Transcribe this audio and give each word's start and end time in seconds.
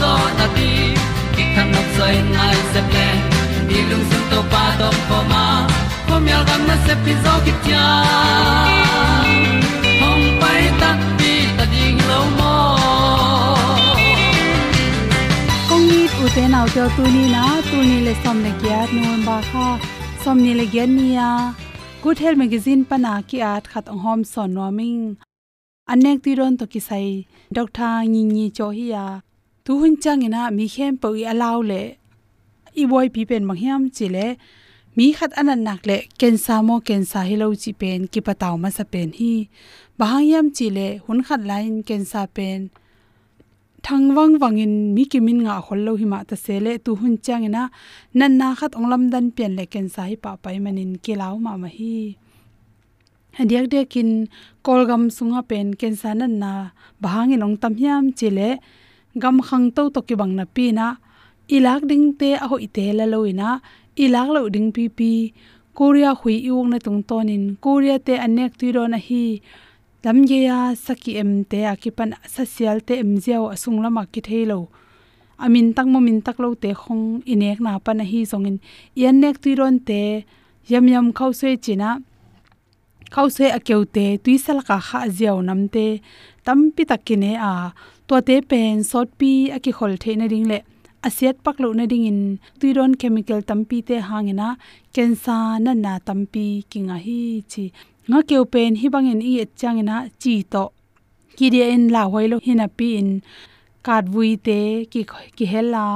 zo 0.00 0.12
na 0.38 0.46
ti 0.56 0.70
ki 1.34 1.44
kan 1.54 1.66
nok 1.74 1.88
sai 1.96 2.14
nai 2.36 2.56
se 2.72 2.80
ple 2.90 3.08
ni 3.68 3.78
lung 3.90 4.04
sun 4.10 4.22
to 4.30 4.40
pa 4.52 4.62
to 4.80 4.88
pa 5.08 5.18
ma. 5.32 5.44
Ko 6.08 6.14
myal 6.24 6.42
gam 6.48 6.62
na 6.68 6.76
se 6.86 6.94
pi 7.04 7.12
zo 7.24 7.34
ki 7.44 7.52
tia 7.64 7.84
hom 10.00 10.20
pai 10.40 10.62
ta 10.80 10.90
ti 11.18 11.34
ta 11.58 11.64
ding 11.74 11.98
lo 12.10 12.20
mo 12.38 12.54
kong 15.68 15.84
ni 15.90 16.00
u 16.22 16.32
te 16.38 16.44
nau 16.54 16.66
te 16.74 16.82
tu 16.96 17.04
ni 17.16 17.24
na 17.34 17.44
tu 17.68 17.76
ni 17.90 17.98
le 18.06 18.14
som 18.22 18.36
le 18.46 18.52
kya 18.62 18.80
nu 18.94 19.04
ba 19.28 19.38
kha. 19.50 19.68
Som 20.22 20.38
ni 20.44 20.52
le 20.58 20.66
gen 20.74 20.90
ni 20.98 21.08
ya 21.18 21.30
good 22.02 22.18
health 22.22 22.38
magazine 22.42 22.82
pana 22.90 23.12
ki 23.28 23.38
at 23.52 23.64
khat 23.72 23.86
ong 23.92 24.02
hom 24.04 24.20
son 24.32 24.50
no 24.54 24.66
ming 24.78 25.04
anek 25.92 26.18
ti 26.24 26.30
ron 26.38 26.54
to 26.60 26.66
ki 26.72 26.80
sai 26.88 27.06
doctor 27.56 27.94
ngi 28.12 28.22
ngi 28.30 28.46
cho 28.56 28.66
hi 28.78 28.86
ya 28.94 29.04
tu 29.66 29.72
hun 29.80 29.94
chang 30.02 30.22
ina 30.26 30.42
mi 30.56 30.64
khem 30.74 30.94
po 31.02 31.08
i 31.20 31.22
alaw 31.32 31.58
le 31.70 31.82
i 32.82 32.84
boy 32.90 33.06
pi 33.14 33.22
pen 33.30 33.42
mang 33.48 33.60
hiam 33.62 33.82
chi 33.96 34.06
le 34.16 34.26
mi 34.96 35.06
khat 35.18 35.32
anan 35.40 35.60
nak 35.66 35.82
le 35.88 35.96
kensa 36.20 36.56
mo 36.66 36.76
kensa 36.88 37.20
hilo 37.28 37.46
chi 37.62 37.70
pen 37.80 38.00
ki 38.12 38.20
pataw 38.26 38.54
ma 38.62 38.68
sa 38.76 38.84
pen 38.92 39.08
hi. 39.18 39.34
Bahang 39.98 40.26
yam 40.32 40.46
chi 40.56 40.66
le 40.76 40.86
hun 41.04 41.20
khat 41.26 41.40
lain 41.50 41.74
kensa 41.88 42.22
pen 42.36 42.60
thang 43.84 44.06
wang 44.16 44.34
wangin 44.42 44.74
mi 44.94 45.04
kimin 45.12 45.38
nga 45.46 45.54
khol 45.66 45.80
lo 45.86 45.92
hi 46.00 46.06
ma 46.12 46.18
ta 46.28 46.36
sele 46.44 46.72
tu 46.84 46.90
hun 47.00 47.14
chang 47.24 47.44
ina 47.48 47.62
nan 48.18 48.32
na 48.40 48.48
khat 48.58 48.72
onglam 48.78 49.02
dan 49.12 49.26
pen 49.36 49.52
le 49.58 49.64
ken 49.72 49.86
hi 49.96 50.14
pa 50.22 50.30
pai 50.42 50.56
manin 50.64 50.92
kilaw 51.04 51.34
ma 51.44 51.52
ma 51.62 51.68
hi. 51.76 51.96
Hadiak 53.36 53.66
de 53.72 53.80
kin 53.92 54.10
kolgam 54.66 55.02
sunga 55.16 55.40
pen 55.50 55.66
ken 55.80 55.94
sa 56.00 56.10
nan 56.20 56.32
na 56.42 56.52
bahangin 57.02 57.44
ong 57.46 57.56
tam 57.62 57.74
hiam 57.80 58.04
chile 58.18 58.50
gam 59.22 59.36
khang 59.46 59.66
to 59.76 59.82
to 59.94 60.00
ki 60.08 60.14
bang 60.20 60.32
na 60.38 60.44
pi 60.54 60.64
na, 60.78 60.86
ilak 61.56 61.82
ding 61.90 62.06
te 62.20 62.30
a 62.44 62.46
ho 62.50 62.56
ite 62.66 62.84
la 62.98 63.04
loina 63.12 63.48
ilak 64.04 64.28
lo 64.34 64.40
ding 64.54 64.68
pi 64.76 64.84
pi, 64.98 65.12
korea 65.78 66.10
hui 66.20 66.36
iung 66.48 66.68
na 66.72 66.78
tung 66.84 67.02
tonin, 67.08 67.44
korea 67.64 67.96
te 68.06 68.14
anek 68.26 68.52
tu 68.58 68.66
ro 68.76 68.84
na 68.92 68.98
hi, 69.06 69.24
lam 70.06 70.18
ye 70.30 70.38
ya 70.48 70.58
saki 70.84 71.12
em 71.22 71.32
te 71.50 71.58
a 71.72 71.74
ki 71.82 71.90
pan 71.96 72.10
social 72.36 72.78
te 72.86 72.94
em 73.02 73.10
jiao 73.22 73.46
asung 73.54 73.78
lama 73.84 74.02
ki 74.12 74.20
thailo 74.26 74.60
amin 75.44 75.68
tak 75.76 75.86
mo 75.92 75.98
min 76.06 76.18
tak 76.26 76.38
lo 76.42 76.48
te 76.62 76.70
khong 76.82 77.04
inek 77.32 77.58
na 77.64 77.72
pa 77.84 77.92
na 77.98 78.04
hi 78.10 78.20
songin 78.30 78.58
yan 79.02 79.16
nek 79.22 79.36
tu 79.42 79.50
ron 79.58 79.76
te, 79.88 80.02
yam 80.70 80.86
yam 80.92 81.06
khau 81.18 81.30
se 81.40 81.48
china 81.64 81.88
khau 83.14 83.26
se 83.36 83.46
akeute 83.58 84.04
tuisal 84.24 84.58
ka 84.68 84.76
kha 84.88 85.00
jiao 85.16 85.38
namte 85.48 85.86
tampi 86.46 86.82
takine 86.90 87.32
a 87.50 87.52
to 88.08 88.14
te 88.28 88.36
pen 88.50 88.72
sot 88.90 89.08
pi 89.18 89.32
aki 89.56 89.70
khol 89.78 89.92
the 90.02 90.10
na 90.20 90.26
ring 90.32 90.48
le 90.52 90.58
asiat 91.06 91.36
paklo 91.44 91.68
na 91.78 91.84
ding 91.92 92.06
in 92.10 92.20
tuiron 92.58 92.92
chemical 93.00 93.40
tampi 93.48 93.78
te 93.88 93.96
hangena. 94.08 94.48
Kensa 94.94 95.36
na 95.64 95.72
na 95.84 95.92
tampi 96.06 96.46
kinga 96.70 96.96
hi 97.06 97.20
chi. 97.52 97.64
Nga 98.08 98.18
keu 98.28 98.44
pen, 98.52 98.72
hi 98.80 98.86
bangin 98.94 99.20
i 99.30 99.32
changena, 99.60 99.96
chi 100.22 100.34
to. 100.52 100.64
Kia 101.36 101.50
dia 101.52 101.66
in 101.74 101.84
la 101.94 102.02
hoilo 102.12 102.36
hina 102.46 102.66
pi 102.78 102.88
in. 103.00 103.10
Kat 103.86 104.04
vui 104.14 104.30
te, 104.46 104.58
ki 104.92 105.00
ki 105.36 105.46
hela 105.52 105.86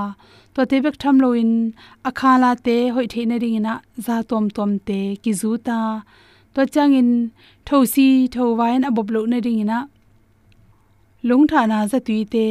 to 0.54 0.60
te 0.70 0.76
bek 0.84 0.96
tham 1.02 1.16
lo 1.22 1.28
in. 1.42 1.52
Akhala 2.08 2.50
te, 2.66 2.76
hoi 2.94 3.06
thế 3.12 3.22
na 3.30 3.36
ring 3.42 3.58
na 3.66 3.74
za 4.06 4.16
tom 4.30 4.44
tom 4.56 4.70
te, 4.86 5.00
ki 5.22 5.32
zu 5.40 5.50
ta 5.66 5.80
to 6.54 6.66
changin 6.66 7.30
thosi, 7.66 8.28
thowain 8.34 8.82
abob 8.88 9.08
lo 9.14 9.20
na 9.26 9.38
ring 9.44 9.64
na 9.70 9.78
lung 11.28 11.46
tha 11.50 11.60
na 11.70 11.78
za 11.90 11.98
tui 12.06 12.24
te 12.34 12.46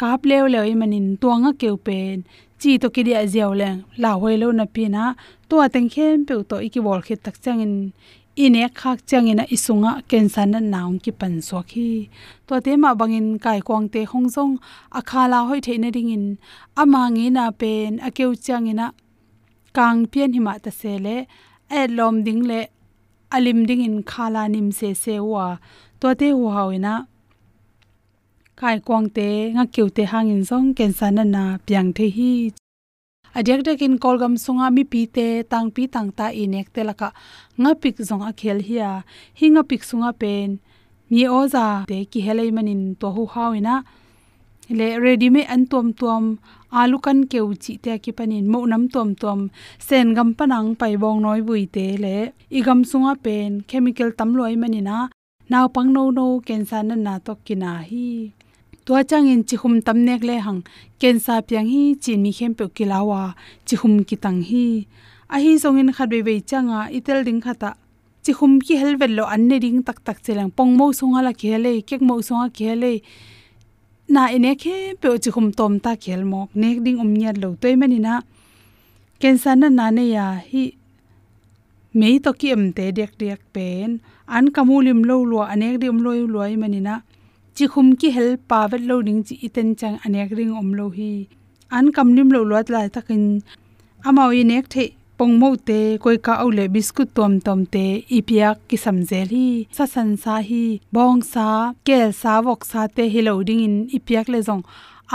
kap 0.00 0.20
lew 0.30 0.44
lew 0.54 0.64
i 0.72 0.74
manin 0.80 1.08
tuanga 1.20 1.50
keu 1.60 1.76
pen, 1.86 2.16
chi 2.60 2.70
to 2.82 2.88
ki 2.94 3.02
dia 3.06 3.20
ziaw 3.32 3.52
leng 3.60 3.78
la 4.02 4.10
hoi 4.20 4.36
lo 4.42 4.48
na 4.58 4.64
pi 4.74 4.84
na 4.94 5.04
to 5.48 5.56
ateng 5.66 5.90
khem 5.94 6.18
pe 6.28 6.34
to 6.50 6.56
iki 6.66 6.80
bol 6.86 7.00
khit 7.06 7.20
tak 7.24 7.36
changin, 7.44 7.74
ine 8.44 8.62
khak 8.80 8.98
changina 9.10 9.44
isunga 9.54 9.92
cancer 10.10 10.46
na 10.52 10.60
naung 10.72 10.98
ki 11.04 11.12
pan 11.20 11.34
so 11.48 11.60
khi 11.70 12.08
to 12.46 12.54
te 12.64 12.72
ma 12.82 12.90
bangin 13.00 13.28
kai 13.44 13.60
kwang 13.66 13.86
te 13.92 14.00
hongjong 14.10 14.54
akhala 14.98 15.38
hoi 15.48 15.60
theina 15.66 15.88
ring 15.96 16.10
in 16.16 16.26
ama 16.82 17.02
nge 17.14 17.26
na 17.36 17.44
pen, 17.60 17.92
akeu 18.06 18.32
changina, 18.46 18.86
kang 19.76 20.00
pian 20.12 20.30
hima 20.36 20.52
ta 20.64 20.70
se 20.80 20.92
le 21.70 21.84
e 21.84 21.86
lom 21.88 22.24
ding 22.24 22.42
le, 22.50 22.66
alim 23.30 23.66
ding 23.66 23.82
in 23.82 24.02
khala 24.02 24.48
nim 24.48 24.72
se 24.72 24.94
se 24.94 25.18
wa. 25.20 25.58
To 26.00 26.14
te 26.14 26.30
hu 26.30 26.44
hawina 26.56 27.06
kai 28.56 28.78
kwang 28.80 29.08
te, 29.08 29.28
nga 29.54 29.64
keu 29.74 29.88
te 29.88 30.04
hang 30.04 30.28
in 30.30 30.42
zong 30.42 30.74
cancer 30.76 31.10
na 31.10 31.24
na, 31.24 31.58
piang 31.66 31.92
the 31.94 32.06
hi. 32.16 32.52
Adyak 33.34 33.62
dak 33.64 33.78
dakin 33.78 33.98
kolgam 33.98 34.34
sunga 34.44 34.66
mi 34.74 34.84
pi 34.84 35.06
te, 35.06 35.42
tang 35.42 35.70
pi 35.70 35.86
tang 35.86 36.10
ta 36.18 36.26
inek 36.42 36.68
te 36.74 36.80
laka. 36.82 37.08
Nga 37.60 37.72
pik 37.82 37.96
zong 38.08 38.24
a 38.28 38.32
khel 38.32 38.58
hiya 38.68 38.90
hinga 39.38 39.62
pik 39.70 39.82
sunga 39.88 40.10
pen. 40.20 40.58
Mi 41.10 41.22
oza 41.26 41.84
te 41.90 42.04
ki 42.10 42.20
helai 42.26 42.50
manin 42.56 42.82
to 43.00 43.08
hu 43.14 43.22
hawina 43.34 43.74
le 44.78 44.88
ready 45.02 45.28
me 45.34 45.42
an 45.54 45.62
tuam 45.70 45.86
tuam 46.00 46.24
alu 46.80 46.96
à, 46.98 47.02
kan 47.04 47.18
keu 47.30 47.48
chi 47.62 47.72
te 47.84 47.92
ki 48.04 48.12
panin 48.18 48.46
mo 48.52 48.58
nam 48.70 48.82
tuam 48.92 49.08
tuam 49.20 49.40
sen 49.86 50.06
gam 50.16 50.30
panang 50.38 50.68
pai 50.80 50.94
bong 51.02 51.18
noi 51.24 51.40
bui 51.46 51.62
te 51.74 51.86
le 52.04 52.16
igam 52.58 52.80
sunga 52.90 53.12
pen 53.24 53.50
chemical 53.68 54.10
tam 54.18 54.30
loi 54.38 54.54
manina 54.62 54.96
naw 55.50 55.66
pang 55.74 55.90
no 55.94 56.02
no 56.18 56.26
cancer 56.46 56.82
na 56.88 56.94
na 57.06 57.14
to 57.26 57.32
kina 57.46 57.72
hi. 57.88 58.30
Tua 58.84 59.00
chang 59.10 59.26
in 59.32 59.42
chi 59.48 59.56
hum 59.62 59.74
tam 59.86 59.98
nek 60.06 60.22
le 60.28 60.36
hang 60.46 60.60
cancer 61.00 61.38
piang 61.48 61.68
hi 61.72 61.82
chin 62.02 62.22
mi 62.22 62.30
khem 62.38 62.52
pe 62.58 62.64
kilawa 62.76 63.20
à. 63.26 63.34
chi 63.66 63.74
hum 63.80 63.94
ki 64.08 64.16
tang 64.24 64.40
hi. 64.48 64.66
A 65.34 65.36
hi 65.42 65.52
zong 65.62 65.78
in 65.80 65.90
khat 65.96 66.08
be 66.12 66.18
be 66.26 66.34
changa 66.50 66.78
itel 66.96 67.18
ding 67.26 67.40
khata 67.44 67.70
chi 68.24 68.32
hum 68.38 68.52
ki 68.66 68.74
helvel 68.82 69.12
lo 69.18 69.24
an 69.34 69.42
ne 69.48 69.56
ding 69.64 69.78
tak 69.86 69.98
tak 70.06 70.18
chelang 70.24 70.50
pong 70.56 70.72
mo 70.78 70.86
sunga 70.98 71.20
la 71.26 71.32
khele 71.40 71.72
kek 71.88 72.02
mo 72.08 72.14
sunga 72.28 72.46
khele 72.56 72.92
na 74.14 74.22
ine 74.36 74.52
khe 74.62 74.76
pe 75.00 75.08
chi 75.22 75.30
khum 75.34 75.48
tom 75.58 75.72
ta 75.84 75.92
khel 76.02 76.22
mok. 76.32 76.48
Nek 76.62 76.76
ding 76.84 76.98
um 77.04 77.10
nyat 77.20 77.36
lo 77.42 77.48
toy 77.62 77.74
mani 77.80 77.98
na. 78.06 78.14
Ken 79.20 79.36
na 79.60 79.68
na 79.78 79.86
ne 79.96 80.04
ya 80.16 80.26
hi 80.50 80.64
mei 81.98 82.14
to 82.24 82.30
ki 82.40 82.48
em 82.56 82.64
te 82.76 82.84
dek 82.98 83.12
dek 83.20 83.40
pen. 83.54 83.90
An 84.36 84.44
kamulim 84.54 85.00
lo 85.08 85.16
lo 85.30 85.38
anek 85.52 85.74
dim 85.82 85.98
loi 86.04 86.20
loi 86.34 86.52
mani 86.62 86.80
na. 86.88 86.94
Chi 87.56 87.64
khum 87.72 87.88
ki 88.00 88.08
hel 88.16 88.30
pa 88.48 88.60
vet 88.70 88.82
lo 88.90 88.96
ding 89.06 89.22
chi 89.26 89.34
iten 89.46 89.68
chang 89.80 89.96
anek 90.04 90.30
ring 90.38 90.52
om 90.60 90.68
lo 90.78 90.86
hi. 90.98 91.12
An 91.76 91.86
kam 91.94 92.08
nim 92.16 92.28
lo 92.34 92.40
la 92.50 92.88
takin 92.94 93.22
amao 94.08 94.30
i 94.40 94.42
nek 94.52 94.64
the 94.74 94.84
pong 95.20 95.34
mo 95.36 95.48
te, 95.68 95.98
koi 96.00 96.16
ka 96.26 96.34
au 96.42 96.48
le 96.58 96.64
biscuit 96.74 97.10
tom 97.16 97.34
tom 97.46 97.66
te, 97.74 97.80
ipia 98.18 98.54
ki 98.68 98.76
samjel 98.84 99.28
hi 99.36 99.48
sa 99.76 99.84
san 99.94 100.14
sa 100.22 100.38
hi, 100.40 100.80
bong 100.96 101.20
sa, 101.32 101.48
kel 101.84 102.14
sa, 102.20 102.38
wok 102.46 102.64
sa 102.64 102.86
te, 102.88 103.04
hello 103.14 103.34
ding 103.48 103.60
in 103.66 103.74
ipiak 103.98 104.32
le 104.32 104.40
jong 104.46 104.62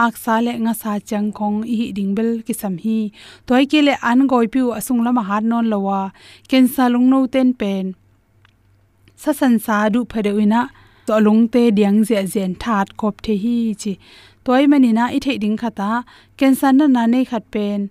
ak 0.05 0.13
sa 0.23 0.35
le 0.45 0.53
nga 0.61 0.75
sa 0.81 0.99
chang 1.09 1.31
khong 1.37 1.57
i 1.77 1.89
ding 1.97 2.13
bel 2.17 2.29
ki 2.45 2.53
sam 2.61 2.77
hi. 2.83 2.99
Toy 3.47 3.63
ke 3.71 3.81
le 3.87 3.97
an 4.11 4.27
goi 4.29 4.45
piu 4.53 4.69
asung 4.77 5.01
lama 5.05 5.25
har 5.29 5.41
non 5.41 5.73
lowa 5.73 5.99
ken 6.49 6.69
sa 6.75 6.85
lung 6.93 7.09
no 7.09 7.25
ten 7.33 7.49
pen. 7.59 7.91
Sa 9.21 9.31
san 9.39 9.57
sa 9.65 9.89
du 9.89 10.05
phade 10.11 10.31
uina 10.37 10.61
to 11.07 11.17
lung 11.25 11.43
te 11.53 11.63
diang 11.77 11.99
je 12.07 12.25
zen 12.33 12.53
that 12.61 12.95
kop 12.99 13.25
the 13.25 13.33
hi 13.43 13.57
chi. 13.81 13.97
Toy 14.45 14.63
mani 14.71 14.91
na 14.97 15.05
i 15.17 15.19
the 15.25 15.39
ding 15.43 15.57
khata 15.61 15.91
cancer 16.37 16.73
na 16.77 16.85
na 16.95 17.03
nei 17.13 17.25
khat 17.31 17.45
pen 17.55 17.89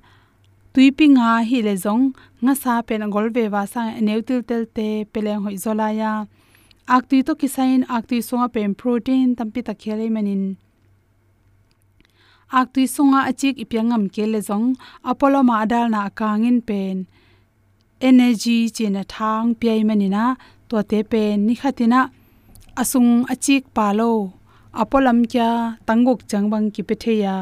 tuipi 0.74 1.06
nga 1.16 1.28
hi 1.48 1.58
le 1.66 1.74
zong. 1.84 2.04
Nga 2.44 2.54
sa 2.62 2.72
pen 2.86 3.02
gol 3.14 3.28
ve 3.34 3.44
wa 3.54 3.62
sa 3.72 3.82
neu 4.06 4.20
til 4.28 4.40
tel 4.48 4.64
te 4.76 4.88
peleng 5.12 5.42
hoi 5.44 5.56
zola 5.64 5.88
ya. 6.00 6.12
Ak 6.94 7.02
tui 7.08 7.20
to 7.26 7.32
kisain, 7.40 7.80
ak 7.96 8.02
tui 8.08 8.20
songa 8.28 8.48
pen 8.54 8.74
protein, 8.80 9.28
tampi 9.38 9.60
ta 9.66 9.72
khele 9.82 10.06
manin. 10.14 10.44
Ak 12.58 12.66
tui 12.74 12.86
songa 12.94 13.20
achik 13.30 13.54
ipyangam 13.64 14.04
ke 14.14 14.24
le 14.32 14.40
zong. 14.48 14.66
Apollo 15.10 15.40
ma 15.48 15.64
dal 15.70 15.86
na 15.94 16.00
kangin 16.18 16.58
pen. 16.68 16.96
Energy 18.08 18.58
chena 18.76 19.02
thang 19.14 19.46
pyai 19.60 19.80
manina 19.88 20.24
to 20.68 20.76
te 20.90 20.98
pen. 21.12 21.46
Ni 21.46 21.54
khatina 21.60 22.00
asung 22.80 23.10
achik 23.32 23.64
palo 23.76 24.12
apolam 24.82 25.18
kya 25.32 25.78
tangok 25.86 26.20
changbang 26.30 26.66
ki 26.74 26.82
petheya 26.88 27.34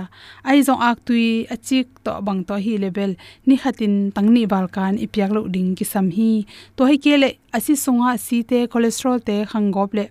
ai 0.48 0.58
zong 0.66 0.82
ak 0.88 0.98
tui 1.06 1.48
achik 1.54 1.88
to 2.04 2.12
bang 2.26 2.40
to 2.48 2.54
hi 2.64 2.74
level 2.84 3.10
ni 3.46 3.54
khatin 3.62 3.94
tangni 4.16 4.42
balkan 4.52 4.94
ipyak 5.04 5.30
lo 5.36 5.40
ding 5.54 5.70
ki 5.78 5.84
sam 5.92 6.06
hi 6.16 6.30
to 6.76 6.82
hi 6.90 6.96
kele, 7.04 7.30
asi 7.56 7.74
sunga 7.84 8.10
si 8.26 8.38
te, 8.50 8.58
cholesterol 8.72 9.18
te 9.28 9.36
khangop 9.50 9.90
le. 9.96 10.04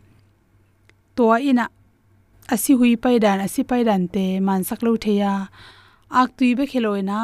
To 1.16 1.26
ina, 1.50 1.66
asi 2.54 2.72
hui 2.80 2.94
pai 3.04 3.16
dan 3.24 3.38
asi 3.46 3.62
pai 3.70 3.82
dan 3.90 4.04
te 4.14 4.26
man 4.48 4.62
sak 4.70 4.82
lo 4.86 4.92
theya 5.04 5.34
ak 6.22 6.30
tui 6.38 6.52
be 6.58 6.64
kheloina 6.72 7.20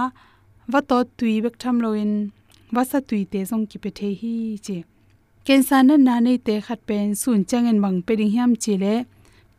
wa 0.72 0.80
to 0.90 0.98
tui 1.18 1.36
bek 1.44 1.56
tham 1.62 1.78
loin 1.84 2.12
wa 2.76 2.84
sa 2.90 3.00
tui 3.08 3.22
te 3.32 3.40
zong 3.50 3.66
ki 3.70 3.78
pethe 3.84 4.08
hi 4.22 4.36
che. 4.66 4.78
Cancer 5.46 5.82
na 5.88 5.96
na 6.08 6.16
nei 6.26 6.38
te 6.48 6.56
khat 6.66 6.80
pen 6.88 7.06
sun 7.22 7.40
changen 7.50 7.78
bang 7.84 7.98
pe 8.06 8.14
ding 8.20 8.34
hiam 8.36 8.52
chile 8.64 8.94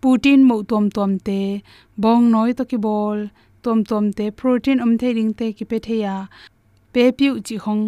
putin 0.03 0.41
mo 0.49 0.57
tom 0.71 0.85
tom 0.97 1.13
te 1.27 1.41
bong 2.03 2.25
noi 2.35 2.51
to 2.59 2.65
ki 2.71 2.79
bol 2.87 3.19
tom 3.65 3.79
tom 3.91 4.05
te 4.19 4.27
protein 4.39 4.79
om 4.85 4.93
the 5.01 5.09
ring 5.17 5.33
te 5.39 5.47
ki 5.57 5.65
pe 5.71 5.79
theya 5.87 6.15
à. 6.17 6.29
pe 6.93 7.05
piu 7.19 7.33
chi 7.47 7.57
hong 7.65 7.85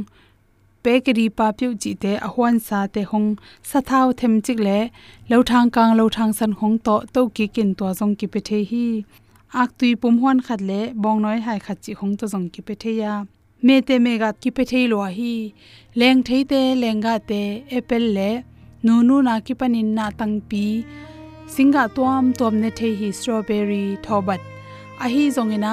pe 0.85 0.95
ke 1.05 1.13
ri 1.19 1.27
pa 1.39 1.47
piu 1.59 1.71
chi 1.83 1.93
te 2.03 2.13
a 2.17 2.21
à 2.27 2.29
hwan 2.35 2.55
sa 2.67 2.81
te 2.95 3.03
hong 3.11 3.29
sa 3.71 3.79
thao 3.89 4.07
them 4.21 4.35
chik 4.47 4.59
le 4.67 4.79
lo 5.31 5.39
thang 5.51 5.69
kang 5.75 5.93
lo 5.99 6.05
thang 6.17 6.33
san 6.39 6.53
hong 6.61 6.77
to 6.87 6.95
to 7.15 7.23
ki 7.37 7.47
kin 7.55 7.71
to 7.79 7.87
jong 7.99 8.15
ki 8.21 8.27
pe 8.33 8.41
the 8.49 8.59
hi. 8.71 8.87
Ak 9.63 9.71
tui 9.79 9.91
pum 10.01 10.15
hwan 10.21 10.39
khat 10.47 10.61
le 10.71 10.81
bong 11.03 11.19
noi 11.25 11.39
hai 11.47 11.59
khat 11.67 11.79
chi 11.85 11.93
hong 12.01 12.15
to 12.19 12.25
jong 12.33 12.49
ki 12.55 12.61
pe 12.67 12.75
theya 12.83 13.13
à. 13.19 13.27
me 13.67 13.77
te 13.87 13.95
me 14.05 14.13
ga 14.23 14.31
ki 14.43 14.51
pe 14.57 14.65
thei 14.71 14.85
lo 14.93 14.99
hi. 15.19 15.35
Leng 16.01 16.21
thei 16.27 16.43
te 16.51 16.61
lenga 16.83 17.15
te 17.31 17.43
apple 17.79 18.09
le 18.17 18.31
nu 18.85 18.95
nu 19.09 19.17
na 19.27 19.35
ki 19.47 19.55
panin 19.61 19.89
na 19.97 20.07
tang 20.19 20.37
pi 20.51 20.65
singa 21.55 21.85
tuam 21.95 22.27
tuam 22.39 22.55
ne 22.63 22.71
the 22.79 22.89
hi 22.99 23.11
strawberry 23.11 23.99
thobat. 24.07 24.41
A 25.05 25.09
hi 25.15 25.23
zongena 25.37 25.73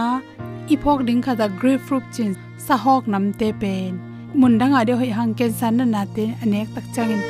ipok 0.75 1.05
ding 1.07 1.21
kha 1.25 1.33
da 1.41 1.47
grapefruit 1.59 2.05
chin 2.15 2.31
sa 2.65 2.77
hok 2.85 3.07
nam 3.13 3.25
te 3.41 3.49
pen. 3.61 3.99
Mun 4.39 4.57
danga 4.61 4.81
de 4.87 4.95
hoi 5.01 5.09
hang 5.17 5.33
ken 5.41 5.51
san 5.59 5.77
na 5.91 6.01
te 6.15 6.25
anek 6.45 6.71
tak 6.75 6.87
changin. 6.95 7.21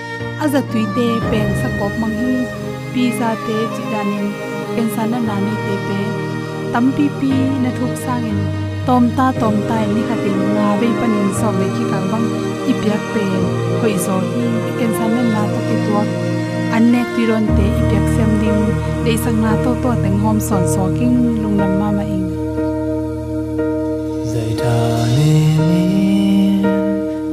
Aza 0.44 0.62
tui 0.72 0.86
te 0.96 1.08
pen 1.32 1.50
sa 1.64 1.74
kop 1.80 2.00
mang 2.04 2.16
hi, 2.22 2.36
pizza 2.94 3.34
te 3.48 3.58
chi 3.74 3.84
danin 3.92 4.32
ken 4.76 4.88
san 4.96 5.12
na 5.28 5.36
ni 5.48 5.54
te 5.66 5.76
pe 5.88 6.00
tampi 6.74 7.10
pi 7.20 7.34
na 7.66 7.76
thuk 7.82 7.94
sangin. 8.06 8.40
Tom 8.88 9.12
ta 9.18 9.28
tom 9.42 9.60
ta 9.68 9.82
ni 9.96 10.08
khatin 10.08 10.40
nga 10.56 10.70
ve 10.80 10.94
panin 11.02 11.30
so 11.42 11.52
ve 11.60 11.68
ki 11.76 11.84
kang 11.92 12.08
bang, 12.16 12.26
ipyak 12.72 13.04
pen. 13.14 13.46
Hoi 13.84 13.94
zo 14.08 14.18
hi 14.32 14.48
ken 14.80 14.92
san 14.98 15.16
na 15.16 15.30
na 15.36 15.46
to 15.54 15.78
tuak 15.86 16.37
to 16.68 16.74
anne 16.76 17.02
tiron 17.16 17.46
te 17.56 17.66
ipyak 17.80 18.06
sem 18.16 18.32
ding 18.42 18.64
de 19.06 19.18
sang 19.24 19.42
na 19.42 19.52
to 19.64 19.72
to 19.82 19.92
teng 20.04 20.20
hom 20.20 20.40
son 20.40 20.64
so 20.68 20.84
king 20.98 21.16
lungnam 21.44 21.80
ma 21.80 21.90
ma 21.98 22.04
ing 22.04 22.28
zai 24.32 24.52
ta 24.62 24.76
ne 25.16 25.34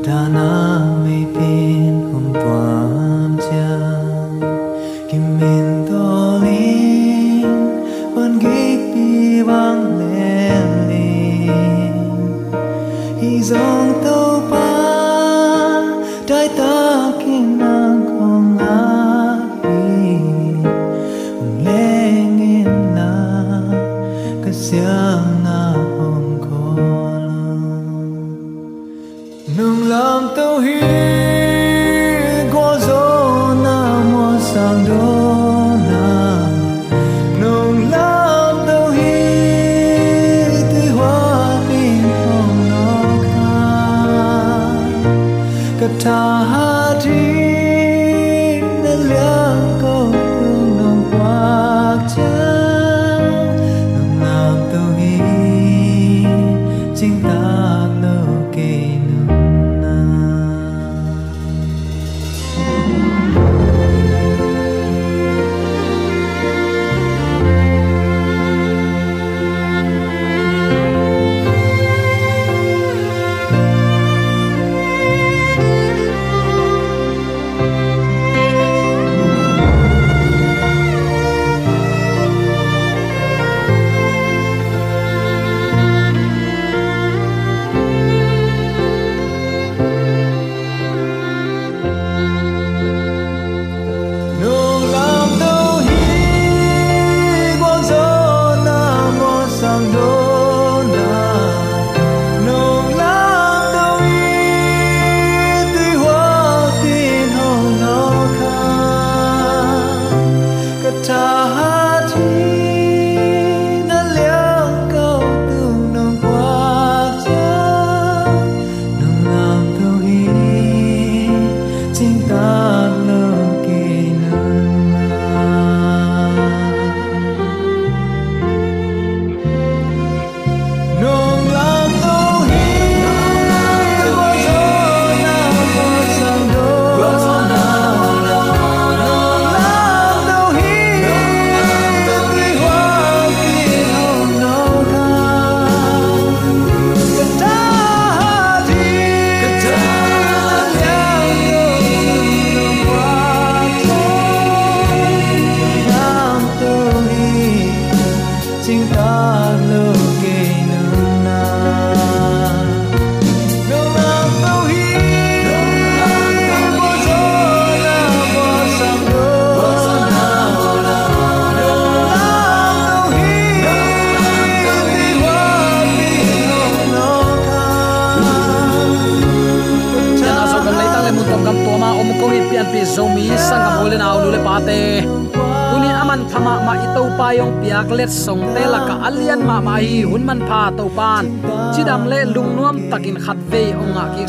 da 0.06 0.18
na 0.36 0.73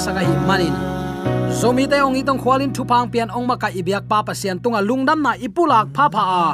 sanga 0.06 0.22
hi 0.22 0.36
manin 0.46 0.76
zomi 1.50 1.90
te 1.90 1.98
ong 1.98 2.14
itong 2.22 2.38
khwalin 2.38 2.70
thupang 2.70 3.10
pian 3.10 3.34
ong 3.34 3.50
ma 3.50 3.58
ka 3.58 3.74
ibyak 3.74 4.06
pa 4.06 4.22
pasian 4.22 4.62
tunga 4.62 4.82
lungdam 4.84 5.18
na 5.26 5.34
ipulak 5.34 5.90
pha 5.96 6.06
pha 6.14 6.24
a. 6.46 6.48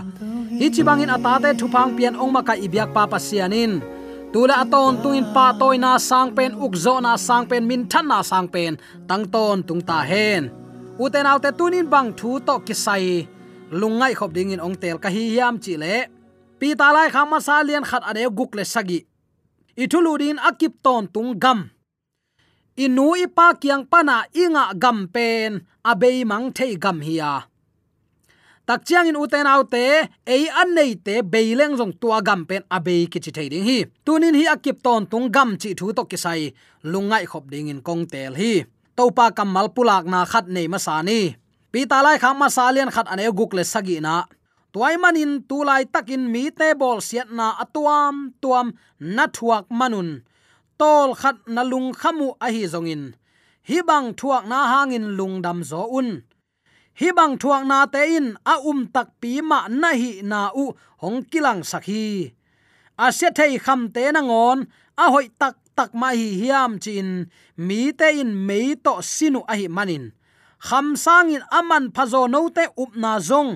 Hi 0.59 0.67
chibangin 0.69 1.11
ata 1.11 1.51
thupang 1.59 1.91
pian 1.97 2.15
ong 2.15 2.31
ma 2.31 2.41
ka 2.47 2.55
ibyak 2.55 2.95
pa 2.95 3.03
pasianin. 3.11 3.83
Tula 4.31 4.63
aton 4.63 5.03
tuin 5.03 5.25
pa 5.35 5.51
toy 5.59 5.75
na 5.75 5.99
sang 5.99 6.31
pen 6.37 6.55
ukzo 6.55 7.03
na 7.03 7.19
sang 7.19 7.43
pen 7.49 7.67
min 7.67 7.83
than 7.91 8.07
na 8.07 8.23
sang 8.23 8.47
pen 8.47 8.79
tang 9.09 9.27
ton 9.33 9.59
tung 9.67 9.83
ta 9.83 9.99
hen. 10.07 10.47
Uten 10.95 11.27
alte 11.27 11.51
tunin 11.51 11.89
bang 11.91 12.15
thu 12.15 12.39
to 12.39 12.55
kisai. 12.63 13.27
Lungai 13.79 14.13
khop 14.15 14.31
dingin 14.31 14.63
ong 14.63 14.79
tel 14.79 14.95
ka 15.03 15.09
hi 15.11 15.35
yam 15.35 15.59
chi 15.63 15.75
le. 15.83 16.07
Pi 16.59 16.67
ta 16.79 16.87
lai 16.95 17.09
kham 17.11 17.27
ma 17.33 17.39
sa 17.47 17.59
lian 17.67 17.83
khat 17.83 18.03
ade 18.07 18.23
guk 18.37 18.55
le 18.55 18.63
sagi. 18.63 18.99
Ithulu 19.75 20.13
din 20.21 20.37
akip 20.39 20.73
ton 20.85 21.03
tung 21.11 21.35
gam 21.43 21.80
inu 22.75 23.15
ipa 23.19 23.57
kyang 23.61 23.85
pana 23.91 24.25
inga 24.33 24.73
gam 24.73 25.07
pen 25.13 25.65
abei 25.83 26.23
mang 26.25 26.51
thei 26.55 26.75
gam 26.75 26.99
hiya 27.01 27.51
tak 28.71 28.87
chiang 28.87 29.09
in 29.11 29.19
uten 29.19 29.43
autte, 29.43 30.07
ei 30.23 30.47
an 30.47 30.71
nei 30.71 30.95
te 30.95 31.19
beileng 31.19 31.75
jong 31.75 31.91
tua 31.99 32.23
gam 32.23 32.47
pen 32.47 32.63
abei 32.71 33.03
ki 33.11 33.19
chi 33.19 33.31
thei 33.35 33.47
ding 33.51 33.67
hi. 33.67 33.83
Tunin 34.05 34.31
hi 34.31 34.45
akip 34.47 34.79
ton 34.85 35.03
tung 35.11 35.27
gam 35.27 35.59
chi 35.59 35.75
thu 35.75 35.91
to 35.91 36.07
ki 36.07 36.15
sai. 36.15 36.41
Lungai 36.87 37.27
khop 37.27 37.51
ding 37.51 37.67
in 37.67 37.81
kong 37.83 38.07
tel 38.07 38.31
hi. 38.39 38.63
Topa 38.95 39.35
kamal 39.35 39.67
pulak 39.75 40.07
na 40.07 40.23
khat 40.23 40.47
nei 40.47 40.71
ma 40.71 40.79
sa 40.79 41.01
ni. 41.03 41.35
Pi 41.71 41.83
ta 41.89 41.99
lai 42.05 42.17
kham 42.23 42.39
ma 42.39 42.47
sa 42.47 42.71
lian 42.71 42.87
khat 42.95 43.11
ane 43.11 43.25
guk 43.35 43.51
le 43.57 43.63
sagi 43.67 43.97
na. 43.99 44.23
Tuai 44.71 44.95
manin 44.95 45.43
tulai 45.49 45.83
takin 45.93 46.23
mi 46.31 46.47
te 46.47 46.71
bol 46.81 47.03
siat 47.03 47.27
na 47.27 47.47
atuam 47.63 48.31
tuam 48.41 48.71
na 48.99 49.27
thuak 49.35 49.67
manun 49.67 50.23
tol 50.81 51.13
khat 51.21 51.37
na 51.45 51.61
lung 51.71 51.93
khamu 51.93 52.27
a 52.45 52.47
hi 52.55 52.63
zongin. 52.73 53.03
Hi 53.69 53.77
bang 53.89 54.07
thuak 54.19 54.43
na 54.51 54.59
hangin 54.71 55.05
lungdam 55.17 55.59
zo 55.69 55.81
un. 55.99 56.09
Hi 56.99 57.09
bang 57.17 57.33
thuak 57.41 57.63
na 57.69 57.85
te 57.93 58.01
in 58.17 58.27
a 58.53 58.55
um 58.69 58.79
tak 58.95 59.07
pi 59.21 59.31
ma 59.49 59.59
na 59.81 59.89
hi 60.01 60.11
na 60.31 60.39
u 60.63 60.65
hong 61.01 61.19
kilang 61.31 61.61
sakhi 61.71 62.05
a 63.05 63.07
se 63.17 63.27
thei 63.37 63.53
kham 63.65 63.81
te 63.95 64.03
na 64.11 64.21
ngon, 64.29 64.59
a 65.03 65.05
hoi 65.13 65.27
tak 65.41 65.55
tak 65.77 65.91
ma 66.01 66.09
hi 66.19 66.27
hiam 66.41 66.71
chin 66.83 67.09
mi 67.67 67.79
te 67.99 68.07
in 68.21 68.31
mei 68.47 68.67
to 68.85 68.93
sinu 69.13 69.41
a 69.51 69.53
hi 69.59 69.67
manin. 69.77 70.05
Kham 70.67 70.87
sangin 71.03 71.43
aman 71.57 71.85
phazo 71.95 72.21
no 72.33 72.41
te 72.57 72.63
up 72.83 72.91
na 73.03 73.11
zong 73.29 73.51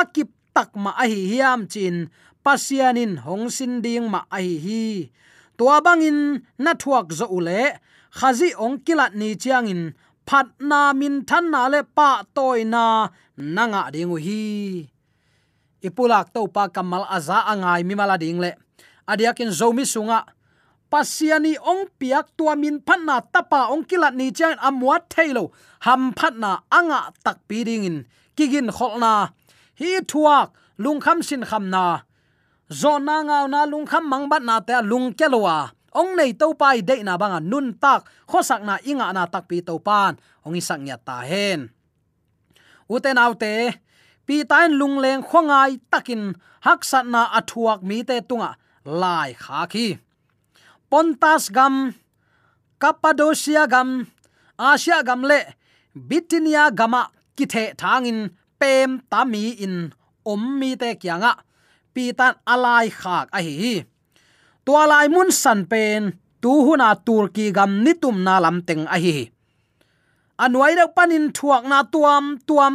akip 0.00 0.30
tak 0.56 0.70
ma 0.82 0.90
a 1.02 1.04
hi 1.12 1.20
hiam 1.32 1.60
chin 1.72 1.96
pasianin 2.44 3.12
hong 3.24 3.46
sin 3.56 3.72
ding 3.84 4.06
ma 4.12 4.20
a 4.36 4.38
hi 4.46 4.56
hi 4.66 4.84
tua 5.60 5.76
bangin 5.84 6.40
na 6.56 6.72
thuak 6.72 7.12
zo 7.12 7.28
ule 7.28 7.76
khazi 8.16 8.56
ong 8.56 8.80
kilat 8.80 9.12
ni 9.12 9.36
chiangin 9.36 9.92
phat 10.24 10.48
na 10.56 10.96
min 10.96 11.20
than 11.28 11.52
na 11.52 11.68
le 11.68 11.84
pa 11.96 12.24
toy 12.36 12.64
na 12.64 13.12
nanga 13.36 13.92
dingu 13.92 14.16
hi. 14.16 14.40
Ipulak 15.84 16.32
to 16.32 16.48
pa 16.54 16.72
kamal 16.74 17.04
aza 17.16 17.44
angai 17.52 17.84
mi 17.84 17.94
mala 18.00 18.16
ding 18.16 18.40
le. 18.40 18.56
Adiakin 19.10 19.52
zomi 19.58 19.84
sunga. 19.84 20.24
Pasiani 20.90 21.52
ong 21.60 21.92
piak 22.00 22.26
tua 22.40 22.56
min 22.56 22.80
phat 22.86 23.00
na 23.04 23.20
tapa 23.20 23.68
ong 23.68 23.84
kilat 23.84 24.16
ni 24.16 24.32
chang 24.32 24.56
amwa 24.68 24.96
thailo 25.12 25.44
ham 25.84 26.02
phat 26.18 26.34
na 26.42 26.50
anga 26.72 27.12
tak 27.24 27.38
pi 27.48 27.68
ding 27.68 27.84
in 27.84 27.96
kigin 28.36 28.72
kholna 28.76 29.12
hi 29.76 30.00
thuak, 30.10 30.48
lungkham 30.80 31.20
sin 31.20 31.44
khamna 31.44 31.84
na 31.84 32.09
zo 32.70 32.98
na 32.98 33.22
ngao 33.26 33.46
na 33.50 33.66
lung 33.66 33.86
kham 33.90 34.04
mang 34.06 34.26
bat 34.30 34.42
na 34.42 34.56
te 34.62 34.74
lung 34.82 35.10
kelowa 35.18 35.74
ong 36.00 36.14
nei 36.18 36.32
to 36.40 36.54
pai 36.54 36.78
de 36.88 37.02
na 37.02 37.18
banga 37.20 37.40
nun 37.42 37.74
tak 37.82 38.06
khosak 38.30 38.62
na 38.62 38.78
inga 38.90 39.10
na 39.12 39.26
tak 39.26 39.44
pi 39.50 39.58
to 39.58 39.74
pan. 39.82 40.14
Ong 40.46 40.56
sang 40.62 40.86
nya 40.86 40.96
ta 40.96 41.20
hen. 41.20 41.68
Uten 42.88 43.18
autte 43.18 43.54
pi 44.26 44.36
tain 44.50 44.70
lung 44.80 44.96
leng 45.02 45.22
khongai 45.28 45.82
takin 45.90 46.22
haksat 46.66 47.04
na 47.12 47.22
athuak 47.38 47.80
mi 47.82 47.98
te 48.08 48.16
tunga 48.28 48.50
lai 48.86 49.30
kha 49.34 49.66
ki 49.72 49.86
pontas 50.90 51.48
gam, 51.54 51.94
cappadocia 52.82 53.64
gam, 53.70 54.10
asia 54.58 55.02
gamle 55.06 55.54
bitinia 55.94 56.74
gama 56.74 57.02
kithe 57.36 57.64
thangin, 57.78 58.34
pem 58.58 59.00
tami 59.10 59.54
in, 59.64 59.94
om 60.26 60.42
mi 60.58 60.74
te 60.76 60.98
kyanga 60.98 61.32
pi 61.94 62.04
tan 62.18 62.34
alai 62.52 62.86
khak 63.00 63.26
a 63.36 63.40
hi 63.46 63.74
to 64.64 64.72
alai 64.82 65.06
mun 65.14 65.30
san 65.42 65.60
pen, 65.70 66.02
tu 66.42 66.50
huna 66.66 66.88
turki 67.06 67.46
gam 67.56 67.70
ni 67.84 67.92
tum 68.02 68.16
na 68.26 68.34
lam 68.44 68.56
teng 68.68 68.84
a 68.96 68.98
hi 69.04 69.16
anuai 70.40 70.72
deuh 70.78 70.90
panin 70.96 71.28
thuak 71.36 71.62
na 71.70 71.78
tuam 71.92 72.24
tuam. 72.48 72.74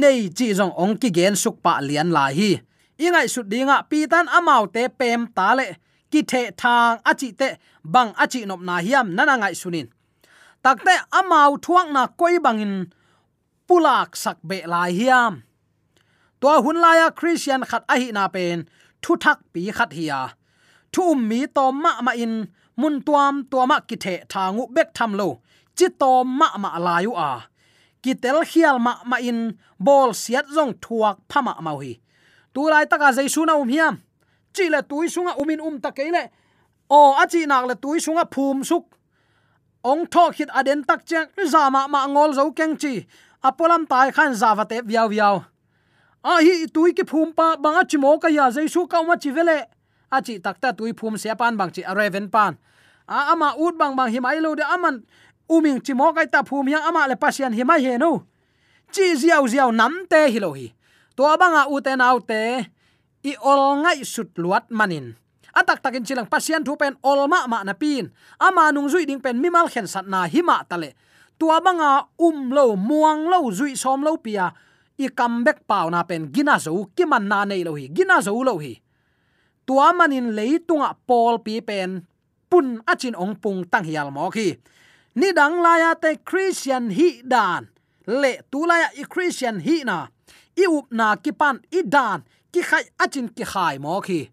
Nei 0.00 0.20
chi 0.36 0.46
jong 0.58 0.74
ong 0.82 0.94
ki 1.00 1.08
gen 1.16 1.34
suk 1.42 1.56
pa 1.64 1.72
lian 1.88 2.10
la 2.16 2.26
hi. 2.36 2.50
Ingai 3.04 3.26
su 3.34 3.40
dinga 3.52 3.76
pi 3.90 3.98
tan 4.12 4.26
amau 4.38 4.64
te 4.74 4.82
pem 4.98 5.20
ta 5.36 5.48
le. 5.58 5.66
Ki 6.10 6.20
the 6.30 6.42
thang 6.60 6.98
achi 7.10 7.28
te 7.40 7.48
bang 7.92 8.10
achi 8.22 8.40
nop 8.48 8.60
na 8.68 8.74
hiam 8.86 9.06
nana 9.16 9.34
ngai 9.40 9.54
sunin. 9.60 9.86
Takte 10.64 10.94
amau 11.18 11.50
thuak 11.64 11.86
na 11.94 12.02
koi 12.20 12.36
bangin 12.44 12.74
pulak 13.68 14.08
sak 14.22 14.38
be 14.48 14.56
la 14.72 14.82
hiam 14.98 15.32
to 16.44 16.62
hun 16.64 16.76
laya 16.84 17.10
christian 17.18 17.62
khat 17.70 17.82
a 17.88 17.94
hi 18.00 18.08
na 18.16 18.28
pen 18.34 18.58
thu 19.02 19.12
thak 19.24 19.38
pi 19.52 19.60
khat 19.76 19.90
hiya 19.98 20.20
thu 20.94 21.02
um 21.12 21.20
mi 21.28 21.40
to 21.56 21.64
ma 21.72 21.92
ma 22.06 22.12
in, 22.24 22.34
mun 22.80 22.94
tuam 23.06 23.34
to 23.50 23.66
ma 23.70 23.76
ki 23.88 23.96
the 24.04 24.14
thangu 24.32 24.64
bek 24.74 24.88
tham 24.96 25.12
lo, 25.20 25.28
chi 25.78 25.86
to 26.00 26.10
ma 26.38 26.48
ma 26.62 26.70
layu 26.86 27.12
a. 27.30 27.30
Ki 28.02 28.12
tel 28.22 28.38
khial 28.50 28.76
ma 28.86 28.92
ma 29.10 29.16
in, 29.30 29.38
bol 29.86 30.10
siat 30.22 30.46
zong 30.56 30.72
thuak 30.84 31.16
phama 31.30 31.54
mau 31.66 31.78
hi 31.84 31.92
tu 32.54 32.60
lai 32.72 32.84
taka 32.90 33.08
jaisu 33.16 33.40
na 33.46 33.54
um 33.62 33.68
hiam. 33.74 33.94
Chi 34.54 34.64
le 34.74 34.80
tui 34.90 35.06
sunga 35.14 35.32
umin 35.40 35.60
um 35.66 35.76
ta 35.84 35.90
keile 35.96 36.24
o 36.90 36.98
achi 37.22 37.40
nak 37.46 37.64
le 37.68 37.74
tui 37.82 37.98
sunga 38.04 38.24
phum 38.34 38.58
suk. 38.70 38.84
Ong 39.90 40.02
tho 40.12 40.24
khit 40.36 40.50
aden 40.58 40.80
tak 40.88 41.00
chang 41.08 41.28
zama 41.52 41.80
ma 41.88 42.00
ngol 42.06 42.30
zo 42.38 42.44
keng 42.58 42.76
chi. 42.82 42.94
Apolam 43.48 43.82
tai 43.90 44.08
khan 44.16 44.32
zawate 44.40 44.76
viaw 44.88 45.08
viaw 45.14 45.36
a 46.24 46.40
hi 46.40 46.66
tui 46.72 46.96
ki 46.96 47.04
phum 47.04 47.36
pa 47.36 47.56
banga 47.60 47.84
chimo 47.84 48.16
ka 48.18 48.28
ya 48.32 48.48
jaisu 48.48 48.88
ka 48.88 49.02
ma 49.04 49.16
chi 49.20 49.30
vele 49.30 49.58
a 50.10 50.18
chi 50.24 50.40
takta 50.40 50.72
tui 50.72 50.92
phum 50.96 51.20
se 51.20 51.28
pan 51.36 51.56
bang 51.56 51.70
chi 51.70 51.82
areven 51.84 52.28
pan. 52.32 52.56
A 53.08 53.32
ama 53.32 53.52
ut 53.60 53.76
bang 53.76 53.92
bang 53.92 54.08
himai 54.08 54.40
lo 54.40 54.54
de 54.56 54.64
aman 54.64 55.04
uming 55.48 55.84
chimo 55.84 56.14
kai 56.16 56.26
ta 56.26 56.40
phum 56.42 56.68
yang 56.72 56.80
ama 56.88 57.04
le 57.08 57.16
pasian 57.16 57.52
himai 57.52 57.80
he 57.84 57.98
no 57.98 58.24
chi 58.94 59.12
ziaw 59.20 59.44
ziaw 59.52 59.68
nam 59.68 60.08
te 60.08 60.32
hi 60.32 60.38
lo 60.40 60.56
hi. 60.56 60.72
To 61.16 61.28
banga 61.36 61.68
u 61.68 61.80
te 61.84 61.92
nau 61.96 62.18
te 62.24 62.40
i 63.24 63.32
ol 63.44 63.84
ngai 63.84 64.00
sut 64.04 64.32
luat 64.40 64.72
manin 64.72 65.12
atak 65.54 65.84
takin 65.84 66.02
chilang 66.08 66.26
pasian 66.26 66.64
thu 66.64 66.74
pen 66.80 66.96
ol 67.04 67.28
ma 67.28 67.44
ma 67.46 67.60
na 67.68 67.76
pin. 67.76 68.08
Ama 68.40 68.72
nung 68.72 68.88
zui 68.88 69.04
ding 69.04 69.20
pen 69.20 69.36
mimal 69.36 69.68
khen 69.68 69.86
sat 69.86 70.08
na 70.08 70.24
hima 70.24 70.64
tale 70.64 70.96
tua 71.38 71.60
banga 71.60 72.08
um 72.16 72.48
lo 72.48 72.76
muang 72.76 73.28
lo 73.28 73.52
zui 73.52 73.76
som 73.76 74.00
lo 74.00 74.16
pia 74.16 74.56
i 74.98 75.08
comeback 75.08 75.66
pau 75.66 75.90
na 75.90 76.02
pen 76.06 76.30
gina 76.32 76.58
zo 76.58 76.86
ki 76.96 77.04
man 77.04 77.28
na 77.28 77.44
nei 77.44 77.64
lo 77.64 77.74
hi. 77.74 77.88
Gina 77.90 78.20
zo 78.22 78.42
lo 78.42 78.58
hi. 78.58 78.74
Tua 79.66 79.92
manin 79.92 80.34
leitunga 80.36 80.94
pol 81.06 81.38
pi 81.44 81.60
pen 81.60 82.06
pun 82.50 82.78
achin 82.86 83.16
ong 83.16 83.34
pung 83.42 83.64
tang 83.66 83.84
hial 83.84 84.10
mo 84.14 84.30
khi. 84.30 84.54
Ni 85.14 85.32
dang 85.32 85.62
la 85.62 85.78
ya 85.78 85.90
te 85.94 86.16
christian 86.22 86.90
hi 86.90 87.22
dan. 87.22 87.70
Le 88.06 88.42
tu 88.50 88.66
la 88.66 88.76
ya 88.82 88.88
i 89.00 89.04
christian 89.08 89.60
hi 89.60 89.82
na. 89.82 90.06
I 90.54 90.64
up 90.70 90.86
na 90.94 91.16
ki 91.18 91.32
pan 91.34 91.58
i 91.74 91.82
dan, 91.82 92.22
ki 92.54 92.62
khai 92.62 92.84
achin 93.02 93.26
ki 93.26 93.42
khai 93.42 93.78
mo 93.82 93.98
khi. 93.98 94.30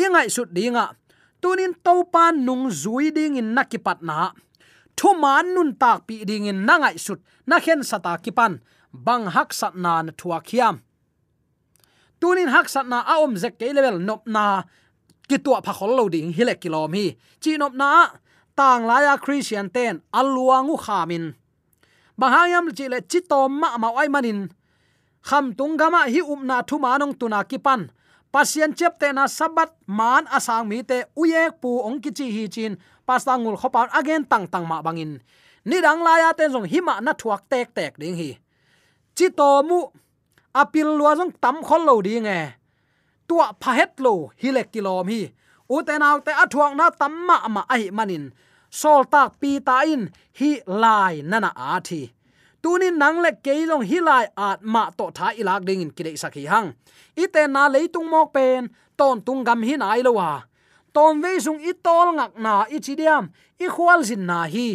Ingai 0.00 0.32
sut 0.32 0.56
dinga 0.56 0.96
tunin 1.44 1.76
to 1.84 2.04
pan 2.08 2.44
nung 2.46 2.72
zui 2.72 3.12
ding 3.12 3.36
in 3.36 3.52
nakipat 3.52 4.00
na. 4.00 4.32
Thu 4.96 5.12
man 5.18 5.52
nun 5.54 5.76
tak 5.76 6.06
pi 6.06 6.24
ding 6.24 6.46
in 6.46 6.64
nangai 6.64 6.96
sut, 6.96 7.20
na 7.46 7.60
khen 7.60 7.82
sata 7.84 8.16
kipan 8.24 8.62
bang 8.94 9.26
hak 9.26 9.50
sat 9.50 9.74
na 9.74 10.02
na 10.06 10.12
thua 10.14 10.38
khiam. 10.40 10.78
Tunin 12.20 12.48
hak 12.48 12.70
sat 12.70 12.86
na 12.86 13.02
aom 13.02 13.34
zek 13.34 13.58
ke 13.58 13.74
level 13.74 13.98
nop 13.98 14.22
na 14.30 14.62
ki 15.28 15.36
tua 15.42 15.58
pha 15.66 15.72
khol 15.74 15.92
lo 15.98 16.08
ding 16.08 16.30
hile 16.36 16.54
kilom 16.62 16.94
hi. 16.94 17.06
Chi 17.42 17.58
nop 17.58 17.74
na 17.74 18.14
tang 18.54 18.86
la 18.86 18.96
ya 19.02 19.14
christian 19.18 19.66
ten 19.68 20.00
aluangu 20.14 20.78
khamin. 20.78 21.34
Bahayam 22.20 22.70
chi 22.76 22.86
le 22.88 23.02
chi 23.10 23.20
tom 23.30 23.50
ma 23.60 23.76
ma 23.82 23.88
ai 23.98 24.08
manin. 24.08 24.48
Kham 25.28 25.54
tung 25.58 25.74
gama 25.76 26.06
hi 26.06 26.20
um 26.22 26.46
na 26.46 26.62
thu 26.62 26.78
manong 26.78 27.18
tuna 27.18 27.42
kipan 27.50 27.90
pasien 28.32 28.74
chep 28.78 28.98
te 29.00 29.08
na 29.12 29.26
sabat 29.26 29.70
man 29.86 30.26
asang 30.36 30.66
mi 30.70 30.82
te 30.82 30.98
uyek 31.20 31.58
pu 31.62 31.70
ong 31.86 31.98
ki 32.02 32.10
chi 32.18 32.26
hi 32.30 32.44
chin. 32.54 32.74
Pasangul 33.06 33.56
khopan 33.60 33.88
again 33.92 34.24
tang 34.24 34.46
tang 34.46 34.66
ma 34.70 34.80
bangin. 34.86 35.20
Ni 35.68 35.76
dang 35.80 36.00
la 36.06 36.14
ya 36.22 36.30
ten 36.32 36.52
jong 36.52 36.68
hima 36.72 37.00
na 37.04 37.12
thuak 37.12 37.42
tek 37.50 37.74
tek 37.74 37.92
ding 38.00 38.16
hi 38.16 38.43
chi 39.16 39.26
to 39.38 39.48
mu 39.68 39.78
apil 40.60 40.88
à, 40.92 40.96
lua 40.98 41.12
jong 41.18 41.32
tam 41.42 41.56
khol 41.66 41.82
lo 41.88 41.94
ding 42.06 42.28
e 42.38 42.40
tua 43.28 43.46
phahet 43.62 43.92
lo 44.04 44.12
hilek 44.40 44.68
kilom 44.72 45.08
hi 45.12 45.20
u 45.74 45.76
te 45.86 45.94
nau 46.02 46.16
te 46.26 46.32
athuak 46.42 46.72
na 46.78 46.86
tam 47.00 47.12
ma 47.28 47.36
ma 47.54 47.62
ai 47.74 47.84
manin 47.96 48.24
sol 48.80 49.02
tak 49.12 49.30
pi 49.40 49.50
ta 49.66 49.76
in, 49.92 50.02
hi 50.38 50.50
lai 50.66 51.14
nana 51.30 51.50
a 51.54 51.80
thi. 51.88 52.00
Tunin 52.62 52.96
nang 53.02 53.18
le 53.24 53.30
keilong 53.44 53.84
hilai 53.90 54.24
at 54.48 54.58
ma 54.72 54.82
to 54.98 55.06
tha 55.16 55.26
ilak 55.40 55.62
ding 55.68 55.82
in 55.84 55.90
kidei 55.96 56.16
sakhi 56.22 56.44
hang 56.52 56.68
ite 57.22 57.42
na 57.54 57.62
leitung 57.74 58.08
mok 58.12 58.28
pen 58.34 58.62
ton 58.98 59.16
tung 59.26 59.42
gam 59.46 59.60
hi 59.68 59.74
nai 59.82 60.00
lo 60.06 60.12
wa 60.18 60.28
à. 60.36 60.44
ton 60.94 61.12
ve 61.22 61.32
sung 61.44 61.60
i 61.70 61.72
tol 61.86 62.08
ngak 62.18 62.32
na 62.44 62.54
i 62.74 62.78
chidiam 62.84 63.24
i 63.64 63.66
khwal 63.74 64.00
zin 64.08 64.22
na 64.30 64.38
hi 64.54 64.68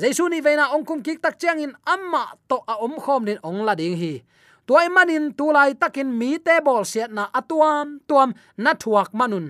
jaisu 0.00 0.28
ni 0.28 0.40
veina 0.40 0.72
ong 0.74 0.84
kum 0.84 1.00
kik 1.02 1.20
tak 1.24 1.38
chiang 1.40 1.60
in 1.60 1.72
amma 1.84 2.24
to 2.48 2.56
a 2.72 2.74
om 2.84 2.94
khom 3.02 3.24
nin 3.24 3.38
ong 3.42 3.64
la 3.66 3.74
ding 3.74 3.96
hi 3.96 4.22
tuai 4.66 4.88
manin 4.88 5.34
tulai 5.38 5.74
takin 5.74 6.10
mi 6.18 6.38
te 6.38 6.60
bol 6.64 6.84
siat 6.84 7.10
na 7.16 7.28
atuam 7.38 8.00
tuam 8.08 8.30
na 8.56 8.72
thuak 8.82 9.10
manun 9.18 9.46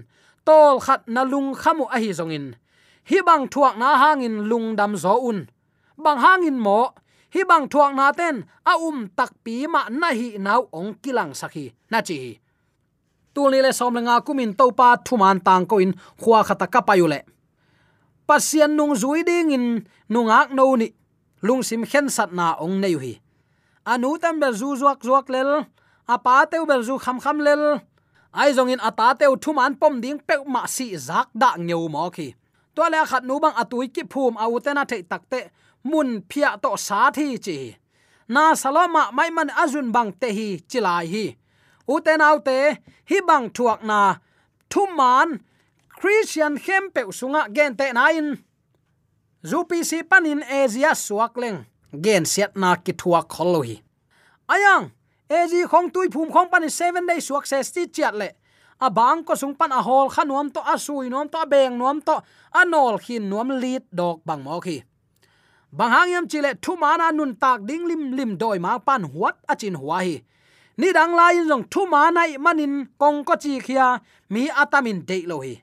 tol 0.47 0.81
khat 0.81 1.03
na 1.15 1.23
lung 1.23 1.55
khamu 1.55 1.85
a 1.95 1.97
hi 2.03 2.11
zongin 2.19 2.47
hi 3.11 3.19
bang 3.27 3.45
thuak 3.53 3.75
na 3.79 3.89
hangin 4.03 4.47
lung 4.51 4.77
dam 4.79 4.97
zo 4.97 5.15
un. 5.31 5.39
Bang 5.97 6.19
hangin 6.25 6.59
mo, 6.59 6.95
hi 7.35 7.43
bang 7.45 7.69
thuak 7.69 7.93
na 7.95 8.13
ten, 8.13 8.45
a 8.65 8.75
um 8.79 9.09
tak 9.17 9.33
pi 9.45 9.67
ma 9.67 9.89
na 9.91 10.09
hi 10.19 10.39
nau 10.39 10.69
ong 10.73 10.95
kilang 11.03 11.33
sakhi 11.41 11.73
na 11.91 12.01
chi 12.01 12.39
tu 13.35 13.51
ni 13.51 13.59
le 13.65 13.73
som 13.73 13.95
lenga 13.95 14.21
kumin 14.27 14.53
to 14.59 14.67
pa 14.79 14.97
thuman 15.07 15.39
tang 15.47 15.65
ko 15.67 15.79
in 15.85 15.93
khuwa 16.21 16.45
khata 16.45 16.67
ka 16.75 16.81
payule 16.89 17.21
pasian 18.33 18.73
nung 18.73 18.97
zui 18.97 19.21
ding 19.29 19.53
in 19.53 19.67
nungak 20.09 20.57
no 20.57 20.73
ni. 20.81 20.89
Lung 21.45 21.61
sim 21.61 21.85
khen 21.85 22.09
sat 22.09 22.33
na 22.33 22.57
ong 22.65 22.81
nei 22.81 22.97
hi. 23.03 23.15
Anu 23.85 24.17
tam 24.23 24.41
bel 24.41 24.55
zu 24.57 24.73
zuak 24.81 25.05
zuak 25.05 25.29
lel, 25.29 25.69
apa 26.09 26.49
te 26.51 26.57
bel 26.65 26.83
zu 26.89 26.97
kham 27.05 27.21
kham 27.21 27.39
lel. 27.45 27.65
Ai 28.33 28.57
zong 28.57 28.73
in 28.73 28.81
ata 28.81 29.13
te 29.21 29.27
thum 29.43 29.59
an 29.61 29.75
pom 29.81 30.01
ding 30.01 30.19
pe 30.29 30.35
ma 30.55 30.65
si 30.65 30.97
zak 30.97 31.29
da 31.41 31.51
ngeu 31.61 31.85
mo 31.93 32.09
khi. 32.09 32.33
To 32.75 32.83
le 32.93 33.01
khat 33.11 33.23
nu 33.29 33.37
bang 33.43 33.57
atui 33.63 33.87
ki 33.95 34.03
phum 34.13 34.33
au 34.45 34.57
te 34.65 34.71
na 34.73 34.85
thei 34.91 35.03
takte 35.11 35.41
mun 35.85 36.09
phia 36.31 36.57
to 36.63 36.71
sa 36.87 37.11
thi 37.17 37.27
chi 37.45 37.59
na 38.35 38.55
saloma 38.63 39.03
mai 39.17 39.31
man 39.37 39.51
azun 39.63 39.89
bang 39.95 40.11
te 40.21 40.29
hi 40.39 40.49
chilai 40.71 41.05
hi. 41.13 41.27
Uten 41.95 42.21
autte 42.29 42.59
hi 43.11 43.19
bang 43.29 43.47
thuak 43.57 43.81
na 43.91 44.01
thuman 44.73 44.97
man 44.97 45.29
christian 46.03 46.59
hem 46.59 46.91
pe 46.91 47.03
sunga 47.15 47.47
gen 47.55 47.77
te 47.79 47.87
na 47.95 48.11
in 48.11 48.35
zupc 49.47 49.93
panin 50.11 50.43
e 50.43 50.65
asia 50.67 50.95
suak 50.95 51.37
leng. 51.43 51.63
Gen 52.05 52.25
siat 52.27 52.57
na 52.57 52.75
ki 52.85 52.93
thua 53.01 53.21
kholohi 53.23 53.77
ayang 54.55 54.91
ezi 55.31 55.63
khong 55.71 55.89
tui 55.95 56.09
phum 56.15 56.29
khong 56.35 56.51
pan 56.51 56.67
7 56.69 57.07
day 57.07 57.21
suak 57.21 57.47
se 57.47 57.63
sti 57.63 57.87
chat 57.95 58.15
le. 58.21 58.29
A 58.81 58.91
bang 58.91 59.23
ko 59.23 59.35
sung 59.35 59.55
pan 59.55 59.71
a 59.79 59.81
hol 59.87 60.11
khanuam 60.11 60.51
to 60.55 60.61
asui 60.75 61.07
nom 61.09 61.29
to 61.29 61.39
beng 61.53 61.79
nom 61.79 62.03
to 62.03 62.15
anol 62.61 62.99
khin 63.05 63.31
nom 63.31 63.49
lit 63.63 63.85
dog 63.99 64.19
bang 64.27 64.43
mo 64.43 64.59
khi. 64.61 64.83
Bang 65.71 65.91
hang 65.95 66.11
yam 66.11 66.27
chile 66.29 66.51
thu 66.63 66.77
mana 66.77 67.13
nun 67.13 67.33
tak 67.43 67.61
ding 67.69 67.87
lim 67.87 68.03
lim 68.17 68.31
doi 68.43 68.59
ma 68.59 68.79
pan 68.79 69.03
huat 69.13 69.37
achin 69.53 69.75
hua 69.75 69.99
hi. 70.07 70.17
Ni 70.77 70.89
dang 70.93 71.15
lai 71.15 71.35
jong 71.49 71.65
thu 71.71 71.87
ma 71.87 72.11
nai 72.11 72.39
manin 72.45 72.75
kong 72.99 73.25
ko 73.25 73.35
chi 73.43 73.61
khia, 73.61 73.87
mi 74.33 74.49
atamin 74.63 75.07
de 75.07 75.19
lo 75.31 75.39
hi 75.47 75.63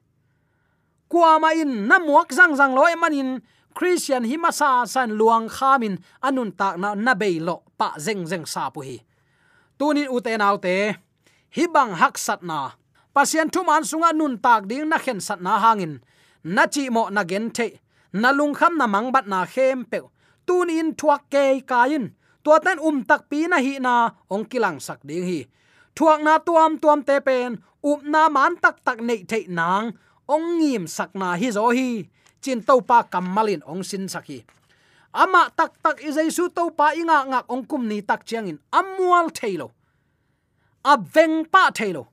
kwama 1.12 1.52
in 1.58 1.90
namuak 1.90 2.30
zang 2.32 2.54
zang 2.54 2.78
lo 2.78 2.86
emanin, 2.86 3.42
christian 3.74 4.24
himasa 4.24 4.86
san 4.86 5.18
luang 5.20 5.50
khamin 5.50 5.98
anun 6.22 6.54
tak 6.54 6.78
na 6.78 6.94
na 6.94 7.14
be 7.18 7.42
lo 7.42 7.66
pa 7.78 7.98
zeng 7.98 8.24
zeng 8.30 8.46
sa 8.46 8.70
pu 8.70 8.82
hi 8.88 8.98
tunin 9.80 10.12
ute 10.16 10.34
nau 10.38 10.58
te 10.66 10.76
hi 11.56 11.66
bang 11.74 11.92
hak 12.02 12.16
sat 12.18 12.44
na. 12.44 12.60
Pasien 13.14 13.50
thu 13.54 13.64
man 13.64 13.84
sunga 13.90 14.12
nun 14.14 14.38
tak 14.46 14.62
ding 14.70 14.90
na 14.90 14.98
khen 14.98 15.20
sat 15.28 15.42
na 15.42 15.54
hangin. 15.64 15.94
Na 16.44 16.64
chi 16.74 16.90
mo 16.90 17.10
na 17.10 17.24
gen 17.24 17.50
the, 17.58 17.68
na 18.14 18.30
lung 18.32 18.54
kham 18.54 18.78
na 18.78 18.86
mang 18.88 19.12
bat 19.12 19.26
na 19.28 19.46
khem 19.46 19.86
pe 19.92 20.00
tunin 20.48 20.90
thuak 21.00 21.22
ke 21.34 21.44
kain. 21.72 22.06
Tua 22.44 22.60
tan 22.66 22.80
um 22.80 23.04
tak 23.10 23.22
pi 23.30 23.48
na 23.48 23.58
hi 23.66 23.74
na, 23.80 23.94
ong 24.34 24.46
kilang 24.52 24.80
sak 24.80 25.00
ding 25.08 25.26
hi. 25.30 25.40
Thuak 25.96 26.20
na 26.24 26.34
tuam 26.40 26.80
tuam 26.82 27.04
te 27.04 27.20
pen, 27.20 27.52
up 27.84 28.02
na 28.04 28.30
man 28.30 28.56
tak 28.64 28.76
tak 28.86 29.00
nei 29.02 29.24
the 29.28 29.40
nang 29.48 29.86
ong 30.34 30.62
ngim 30.62 30.84
sakna 30.86 31.34
hi 31.42 31.50
zo 31.58 31.66
hi. 31.74 32.06
Chin 32.42 32.62
to 32.64 32.80
pa 32.90 33.04
kamalin 33.04 33.66
ong 33.68 33.84
sin 33.84 34.06
sakhi 34.14 34.40
ama 35.14 35.50
tak 35.58 35.74
tak 35.84 35.98
i 36.06 36.12
jaisu 36.14 36.54
to 36.54 36.70
pa 36.70 36.94
inga 36.94 37.26
ngak 37.26 37.46
ong 37.50 37.66
kum 37.66 37.88
ni 37.90 38.02
tak 38.02 38.26
chiang 38.26 38.48
in. 38.48 38.58
Amual 38.72 39.34
thailo 39.34 39.72
aveng 40.86 41.46
pa 41.50 41.72
thailo 41.78 42.08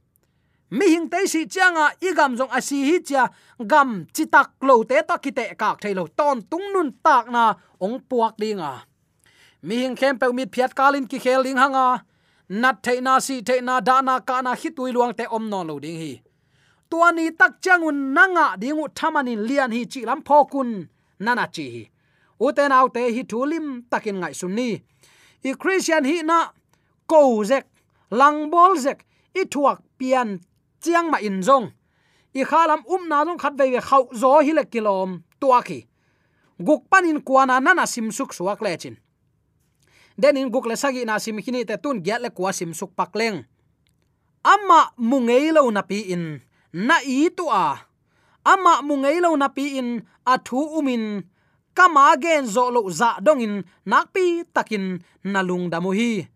mi 0.71 0.87
hing 0.89 1.09
te 1.13 1.27
si 1.27 1.47
changa 1.47 1.93
igam 2.01 2.37
jong 2.39 2.51
si 2.61 2.83
hi 2.89 2.97
cha 3.05 3.29
gam 3.63 4.07
chi 4.15 4.25
tak 4.27 4.51
lo 4.61 4.83
te 4.83 4.99
to 5.09 5.17
ki 5.23 5.31
te 5.31 5.45
kak 5.55 5.81
thailo 5.83 6.09
ton 6.19 6.43
tung 6.51 6.67
nun 6.75 6.91
tak 7.05 7.31
na 7.31 7.55
ong 7.81 8.01
puak 8.09 8.35
dinga. 8.41 8.73
Mi 9.63 9.77
hing 9.83 9.97
khem 9.97 10.19
pe 10.19 10.27
mit 10.33 10.51
phiat 10.55 10.75
kalin 10.75 11.07
ki 11.07 11.19
khel 11.19 11.43
ding 11.43 11.57
hanga. 11.57 12.03
Nat 12.49 12.83
the 12.83 13.01
na 13.01 13.19
si 13.19 13.41
the 13.43 13.61
na 13.61 13.81
da 13.81 14.01
na 14.01 14.21
ka 14.21 14.41
na 14.41 14.55
hi 14.55 14.69
tui 14.71 14.93
luang 14.93 15.15
te 15.15 15.25
om 15.37 15.45
non 15.51 15.67
lo 15.67 15.79
ding 15.79 15.99
hi 16.03 16.26
tuani 16.91 17.33
tak 17.39 17.53
changun 17.65 17.99
nanga 18.17 18.57
dingu 18.61 18.87
thamani 18.99 19.35
lian 19.49 19.73
hi 19.77 19.83
chi 19.93 20.01
lam 20.09 20.21
phokun 20.23 20.71
nana 21.25 21.47
chi 21.55 21.65
hi. 21.75 21.83
Uten 22.41 22.73
autte 22.73 23.03
hi 23.15 23.23
thulim 23.31 23.67
takin 23.91 24.17
ngai 24.21 24.35
sunni. 24.41 24.71
I 25.45 25.55
christian 25.61 26.05
hi 26.05 26.23
na 26.23 26.39
ko 27.11 27.45
zek, 27.51 27.67
lang 28.11 28.51
bol 28.51 28.75
zek, 28.85 28.99
i 29.41 29.43
thuak 29.53 29.79
pian 29.99 30.41
chiang 30.83 31.11
ma 31.11 31.19
in 31.19 31.41
zong. 31.43 31.67
I 32.35 32.43
khalam 32.45 32.83
um 32.93 33.09
na 33.09 33.25
jong 33.25 33.39
khat 33.39 33.55
ve 33.59 33.81
khau 33.81 34.05
zo 34.21 34.41
hi 34.47 34.53
le 34.53 34.65
kilom 34.73 35.23
tua 35.41 35.63
ki 35.63 35.87
guk 36.59 36.89
panin 36.91 37.21
kuana 37.21 37.61
nana 37.61 37.87
sim 37.87 38.11
suk 38.11 38.33
suak 38.33 38.61
le 38.63 38.77
chin. 38.77 38.97
Den 40.19 40.37
in 40.37 40.51
guk 40.51 40.67
le 40.67 40.77
sagi 40.77 41.05
na 41.05 41.19
sim 41.19 41.37
khini 41.45 41.65
te 41.67 41.77
tun 41.77 42.01
gyat 42.03 42.21
le 42.21 42.31
kwa 42.31 42.53
sim 42.53 42.73
suk 42.75 42.97
pak 42.97 43.13
leng. 43.15 43.45
Amma 44.45 44.93
mungei 44.97 45.53
lo 45.53 45.71
na 45.71 45.83
pi 45.83 45.99
in 46.15 46.41
na 46.77 47.01
i 47.01 47.33
tu 47.37 47.49
a. 47.49 47.67
Ama 48.45 48.83
mungei 48.87 49.19
lo 49.25 49.33
na 49.41 49.49
pi 49.49 49.65
in 49.81 49.89
athu 50.33 50.61
umin 50.79 51.25
kama 51.77 52.17
gen 52.23 52.45
zo 52.47 52.65
lo 52.71 52.83
za 52.91 53.11
dong 53.25 53.41
in 53.47 53.55
nakpi 53.91 54.45
takin 54.55 55.01
nalung 55.25 55.67
damu 55.73 55.91
hi. 55.99 56.29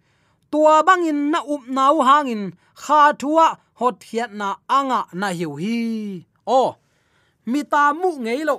Tua 0.50 0.82
bangin 0.82 1.30
na 1.30 1.40
um 1.44 1.60
up 1.60 1.64
nau 1.76 1.96
hangin 2.08 2.42
kha 2.74 3.12
thua 3.20 3.46
hot 3.78 4.02
hiat 4.08 4.32
na 4.40 4.48
anga 4.68 5.00
na 5.20 5.28
hiu 5.38 5.54
hi. 5.62 5.78
O, 6.46 6.74
mi 7.46 7.60
ta 7.62 7.92
mu 7.92 8.08
ngei 8.24 8.42
lo. 8.48 8.56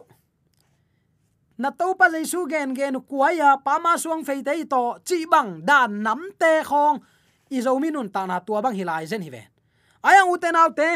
Na 1.62 1.70
to 1.70 1.94
pa 2.00 2.06
jaisu 2.14 2.48
gen 2.52 2.74
gen 2.78 2.96
kuaya 3.10 3.50
pa 3.66 3.74
ma 3.84 3.98
suang 3.98 4.24
fei 4.28 4.42
dei 4.48 4.64
to, 4.64 4.84
chi 5.08 5.26
bang 5.32 5.62
dan 5.68 6.02
nam 6.06 6.22
te 6.40 6.64
khong. 6.70 6.98
I 7.52 7.60
zo 7.66 7.76
minun 7.84 8.08
ta 8.14 8.26
na 8.26 8.40
tua 8.40 8.62
bang 8.64 8.76
hilai 8.80 9.06
zen 9.12 9.26
hi 9.26 9.30
ve 9.36 9.44
ayang 10.04 10.34
uten 10.34 10.56
autte 10.58 10.90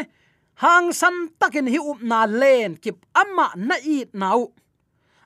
hang 0.62 0.92
san 0.92 1.28
takin 1.40 1.66
hi 1.68 1.78
up 1.78 2.00
na 2.00 2.24
len 2.24 2.76
kip 2.76 2.96
amma 3.12 3.52
na 3.56 3.76
i 3.84 4.04
nau 4.12 4.52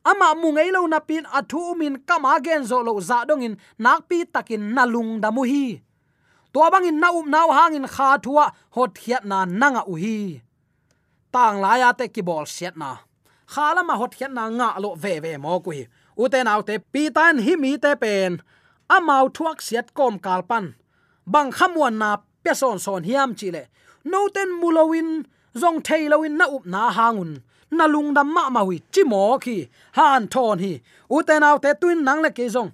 ama 0.04 0.34
mungei 0.34 0.70
lo 0.74 0.86
na 0.86 0.98
pin 0.98 1.24
athu 1.38 1.74
min 1.78 1.94
kama 2.08 2.40
gen 2.44 2.62
zo 2.70 2.82
lo 2.82 2.98
za 3.00 3.24
dong 3.28 3.42
in 3.46 3.54
nak 3.78 4.08
pi 4.08 4.24
takin 4.24 4.74
nalung 4.74 5.20
da 5.22 5.30
mu 5.30 5.42
hi. 5.44 5.82
To 6.52 6.66
bang 6.72 6.86
in 6.90 7.00
na 7.00 7.08
up 7.18 7.26
nau 7.26 7.48
hang 7.52 7.74
in 7.78 7.86
kha 7.86 8.18
thua 8.24 8.46
hot 8.74 8.94
hiat 9.02 9.24
na 9.24 9.44
nanga 9.44 9.82
u 9.86 9.94
hi. 9.94 10.42
Tang 11.32 11.60
la 11.62 11.76
ya 11.82 11.90
te 11.92 12.08
ki 12.08 12.22
bol 12.28 12.46
siat 12.46 12.74
na. 12.76 12.90
Khala 13.52 13.82
ma 13.84 13.94
hot 14.00 14.12
hiat 14.18 14.32
na 14.32 14.48
nga 14.58 14.68
lo 14.82 14.94
ve 15.02 15.20
ve 15.22 15.36
mo 15.36 15.60
ku 15.64 15.70
hi 15.76 15.84
u 16.16 16.24
te 16.32 16.42
nau 16.42 16.60
te 16.68 16.74
pi 16.92 17.02
tan 17.16 17.38
hi 17.38 17.54
mi 17.62 17.78
te 17.78 17.92
pen. 18.02 18.42
Amau 18.90 19.28
thuak 19.36 19.58
siat 19.62 19.94
kom 19.94 20.18
kalpan 20.18 20.74
bang 21.32 21.50
khamwan 21.52 21.94
na 22.02 22.10
peson 22.42 22.78
son 22.84 23.04
hiam 23.04 23.30
chile 23.38 23.68
noten 24.04 24.50
mulowin 24.60 25.24
zong 25.54 25.80
thailowin 25.82 26.36
na 26.38 26.46
up 26.46 26.66
na 26.66 26.90
hangun. 26.90 27.42
Na 27.70 27.86
lung 27.86 28.14
dam 28.14 28.34
ma 28.34 28.50
mawi 28.50 28.82
chimo 28.92 29.38
chi 29.38 29.40
khi. 29.44 29.68
Han 29.92 30.28
thon 30.28 30.58
hi. 30.58 30.80
U 31.10 31.22
aw 31.22 31.56
te 31.58 31.70
tuin 31.80 32.04
nang 32.04 32.20
le 32.22 32.30
ke 32.30 32.48
zong. 32.48 32.70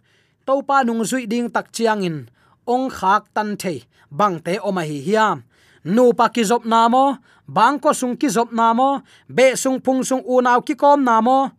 To 0.46 0.62
pa 0.62 0.82
nung 0.82 1.04
zui 1.04 1.26
ding 1.26 1.50
tak 1.50 1.72
chiang 1.72 2.02
in. 2.02 2.28
Ong 2.66 2.90
khak 2.90 3.22
tan 3.34 3.56
the 3.56 3.82
bang 4.10 4.40
te 4.40 4.58
o 4.58 4.70
hi 4.72 4.98
hiam. 5.06 5.42
Nu 5.84 6.12
pa 6.12 6.28
ki 6.28 6.42
zop 6.44 6.64
na 6.64 6.88
mo. 6.88 7.16
Bang 7.46 7.78
ko 7.78 7.92
sung 7.92 8.16
ki 8.16 8.28
zop 8.28 8.52
na 8.52 8.72
mo. 8.72 9.00
Be 9.28 9.56
sung 9.56 9.80
phung 9.80 10.02
sung 10.04 10.24
u 10.24 10.40
naw 10.40 10.60
ki 10.60 10.74
kom 10.74 11.04
na 11.04 11.20
mo. 11.20 11.50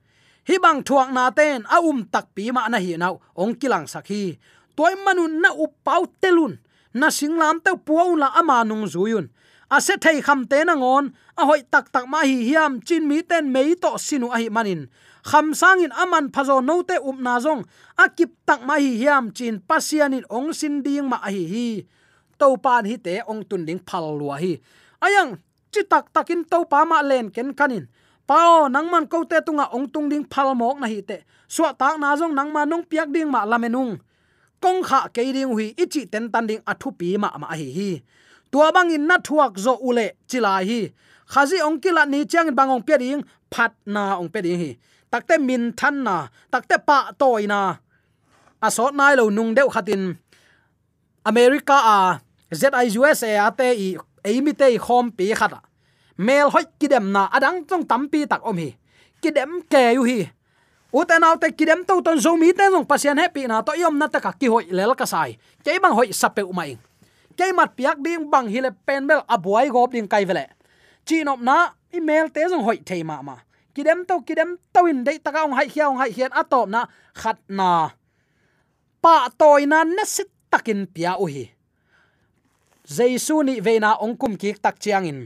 Hi 0.47 0.55
bang 0.63 0.79
thuak 0.83 1.11
na 1.11 1.29
ten, 1.29 1.63
a 1.67 1.77
um 1.83 2.07
tak 2.13 2.25
pi 2.35 2.51
ma 2.51 2.67
na 2.69 2.79
hi 2.79 2.95
naw. 2.97 3.19
Ong 3.35 3.53
kilang 3.59 3.87
sakhi 3.87 4.37
toy 4.77 4.93
manun 5.01 5.41
na 5.41 5.49
u 5.57 5.65
pau 5.81 6.05
telun 6.21 6.53
na 6.93 7.09
singlam 7.09 7.57
te 7.65 7.73
puau 7.73 8.13
la 8.13 8.29
ama 8.37 8.61
nung 8.61 8.85
zuyun 8.85 9.25
a 9.69 9.81
se 9.81 9.93
thei 10.03 10.21
kham 10.21 10.45
te 10.51 10.63
na 10.63 10.73
ngon 10.75 11.05
a 11.35 11.43
hoi 11.45 11.61
tak 11.71 11.85
tak 11.93 12.05
ma 12.07 12.19
hi 12.29 12.37
hiam 12.47 12.79
chin 12.87 13.03
mi 13.09 13.21
ten 13.21 13.51
mei 13.53 13.75
to 13.83 13.89
sinu 13.97 14.27
a 14.35 14.37
hi 14.41 14.49
manin. 14.49 14.81
Kham 15.29 15.53
sang 15.53 15.83
in 15.83 15.91
aman 15.91 16.25
phazo 16.33 16.63
no 16.63 16.81
te 16.89 16.95
up 17.09 17.17
na 17.19 17.39
zong. 17.39 17.61
A 17.97 18.05
kip 18.17 18.31
tak 18.47 18.61
ma 18.67 18.75
hi 18.83 18.91
hiam 19.01 19.31
chin 19.37 19.59
pasian 19.69 20.13
in 20.17 20.25
ong 20.29 20.53
sin 20.53 20.83
ding 20.85 21.09
ma 21.11 21.17
hi. 21.23 21.43
Hi 21.53 21.67
to 22.39 22.57
pan 22.63 22.85
hi 22.85 22.95
te 23.05 23.13
ong 23.27 23.43
tun 23.49 23.65
ding 23.67 23.81
phal 23.87 24.05
lua 24.19 24.35
hi. 24.43 24.53
Ayang, 25.05 25.37
chi 25.71 25.81
tak 25.91 26.05
takin 26.13 26.41
to 26.51 26.63
pa 26.71 26.85
ma 26.85 27.01
len 27.01 27.29
ken 27.35 27.53
kanin. 27.59 27.85
Pao 28.27 28.67
nang 28.67 28.87
man 28.91 29.07
ko 29.07 29.23
te 29.23 29.37
tunga 29.45 29.65
ong 29.75 29.87
tung 29.93 30.07
ding 30.11 30.25
phal 30.31 30.55
mok 30.55 30.79
na 30.79 30.87
hi 30.87 31.01
te. 31.01 31.17
Suwa 31.47 31.71
tak 31.79 31.99
na 31.99 32.15
zong 32.19 32.33
nang 32.37 32.49
ma 32.55 32.65
nong 32.65 32.83
piak 32.89 33.07
ding 33.15 33.29
ma 33.31 33.43
lamenung 33.45 33.99
kong 34.61 34.81
kha 34.83 35.07
ke 35.13 35.21
ding 35.33 35.53
hui, 35.53 35.73
ichi 35.77 36.05
ten 36.05 36.31
tan 36.33 36.47
ding 36.49 36.61
athu 36.65 36.91
pi 36.91 37.17
ma 37.17 37.29
ma 37.37 37.53
hi 37.53 37.69
hi 37.77 37.89
tua 38.51 38.71
bang 38.71 38.91
in 38.95 39.07
na 39.07 39.17
thuak 39.17 39.53
zo 39.57 39.73
ule 39.81 40.15
chilai 40.29 40.63
hi. 40.69 40.81
Khazi 41.27 41.57
ongkila 41.59 42.03
ni 42.07 42.25
chang 42.25 42.49
bangong 42.55 42.83
pe 42.87 42.95
ding 42.97 43.21
phat 43.51 43.71
na 43.85 44.15
ong 44.19 44.29
pe 44.33 44.39
ding 44.41 44.59
hi. 44.59 44.71
Takte 45.11 45.39
min 45.39 45.71
than 45.79 46.03
na, 46.03 46.27
takte 46.51 46.75
pa 46.87 47.11
toy 47.19 47.47
na. 47.47 47.79
Asot 48.61 48.91
nai 48.95 49.15
lo 49.15 49.29
nung 49.29 49.55
deu 49.55 49.69
khatin. 49.69 50.15
America 51.25 51.77
a 51.95 52.19
ziusa 52.51 53.27
ate 53.47 53.67
i 53.75 53.97
eimi 54.23 54.53
te 54.53 54.77
khom 54.77 55.11
pi 55.11 55.33
khata. 55.35 55.59
Mel 56.17 56.49
hoi 56.49 56.65
kidem 56.79 57.11
na 57.11 57.29
adang 57.31 57.63
tong 57.69 57.85
tampi 57.85 58.25
tak 58.27 58.41
om 58.43 58.57
hi. 58.57 58.75
Kidem 59.21 59.61
ke 59.71 59.93
yu 59.95 60.03
hi. 60.03 60.19
Uten 60.93 61.23
autte 61.23 61.51
kidem 61.51 61.85
to 61.85 62.01
ton 62.01 62.19
zo 62.19 62.35
mi 62.35 62.53
te 62.53 62.69
long 62.69 62.85
pasien 62.85 63.17
happy 63.17 63.47
na 63.47 63.61
to 63.61 63.75
yom 63.75 63.97
na 63.99 64.07
ta 64.07 64.19
ka 64.19 64.31
ki 64.31 64.47
hoi 64.47 64.65
lel 64.71 64.95
ka 64.95 65.05
sai. 65.05 65.37
Ke 65.63 65.79
bang 65.79 65.93
hoi 65.93 66.11
sape 66.11 66.41
umai 66.43 66.77
ke 67.37 67.53
mat 67.53 67.77
piak 67.77 68.01
ding 68.01 68.29
bang 68.33 68.47
hile 68.49 68.71
pen 68.85 69.07
bel 69.07 69.21
abuai 69.29 69.69
gop 69.69 69.93
ding 69.93 70.09
kai 70.09 70.25
vele. 70.25 70.45
Chinop 71.05 71.39
na, 71.39 71.71
email 71.93 72.27
te 72.33 72.41
jong 72.49 72.65
hoi 72.65 72.77
thei 72.85 73.03
ma 73.03 73.21
ma. 73.21 73.37
Kidem 73.75 74.03
to 74.09 74.19
kidem 74.25 74.57
to 74.73 74.89
in 74.89 75.03
dei 75.05 75.21
taka 75.21 75.45
ong 75.45 75.53
hai 75.53 75.69
hiao 75.69 75.93
hai 76.01 76.09
hian 76.09 76.33
atop 76.33 76.67
na 76.67 76.81
khat 77.13 77.37
na. 77.47 77.93
Pa 79.01 79.29
toy 79.37 79.69
na 79.69 79.85
na 79.85 80.03
sit 80.03 80.27
takin 80.51 80.89
pia 80.89 81.13
u 81.21 81.25
hi. 81.29 81.45
Jaisu 82.95 83.45
ni 83.45 83.61
veina 83.61 83.93
ong 84.01 84.17
kum 84.17 84.33
ki 84.41 84.57
tak 84.57 84.79
chiang 84.81 85.05
in. 85.05 85.19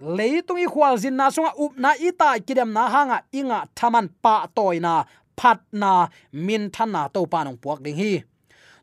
Leitung 0.00 0.56
i 0.56 0.64
khwal 0.64 0.96
zin 0.96 1.16
na 1.20 1.28
sunga 1.28 1.52
up 1.52 1.76
na 1.76 1.92
ita 2.00 2.40
kidem 2.40 2.72
na 2.72 2.88
hanga 2.88 3.18
inga 3.32 3.68
thaman 3.76 4.08
pa 4.22 4.48
toy 4.56 4.80
na, 4.80 5.04
phat 5.36 5.60
na, 5.72 6.08
min 6.32 6.70
thana 6.70 7.12
to 7.12 7.26
pa 7.26 7.44
nong 7.44 7.60
puak 7.60 7.84
ding 7.84 7.96
hi 8.00 8.24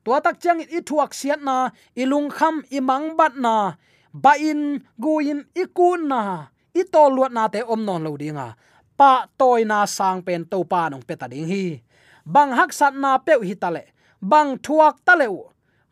tua 0.07 0.23
tak 0.23 0.39
chang 0.39 0.63
i 0.63 0.79
thuak 0.87 1.11
siat 1.11 1.43
na 1.43 1.67
ilung 1.91 2.31
kham 2.31 2.63
i 2.71 2.79
mang 2.79 3.19
bat 3.19 3.35
na. 3.35 3.75
Ba 4.23 4.39
in, 4.39 4.79
gu 5.03 5.19
in 5.19 5.43
i 5.51 5.67
ku 5.77 5.99
na. 5.99 6.47
I 6.79 6.83
to 6.93 7.03
luat 7.15 7.35
na 7.35 7.43
te 7.51 7.59
om 7.73 7.83
non 7.83 8.07
lo 8.07 8.15
dinga. 8.15 8.55
Pa 8.99 9.27
toy 9.39 9.67
na 9.67 9.83
sang 9.83 10.23
pen 10.23 10.47
to 10.51 10.63
pa 10.71 10.87
nong 10.87 11.03
pe 11.07 11.13
ta 11.19 11.27
ding 11.27 11.47
hi. 11.51 11.83
Bang 12.23 12.55
hak 12.55 12.71
sat 12.79 12.95
na 12.95 13.19
pe 13.25 13.33
hi 13.47 13.55
tale. 13.59 13.83
Bang 14.31 14.55
thuak 14.65 14.95
tale 15.03 15.27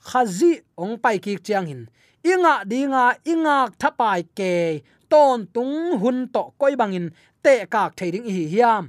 khazi 0.08 0.64
ong 0.80 0.96
pai 1.04 1.20
ki 1.20 1.36
chiang 1.46 1.68
hin. 1.68 1.82
Inga 2.32 2.64
dinga 2.72 3.20
inga 3.28 3.58
thapai 3.82 4.22
ke. 4.38 4.54
Ton 5.12 5.44
tung 5.54 6.00
hun 6.02 6.18
to 6.34 6.44
koi 6.60 6.74
bangin 6.80 7.12
te 7.44 7.54
kak 7.74 7.92
thading 8.00 8.28
hi 8.36 8.44
hiam. 8.54 8.84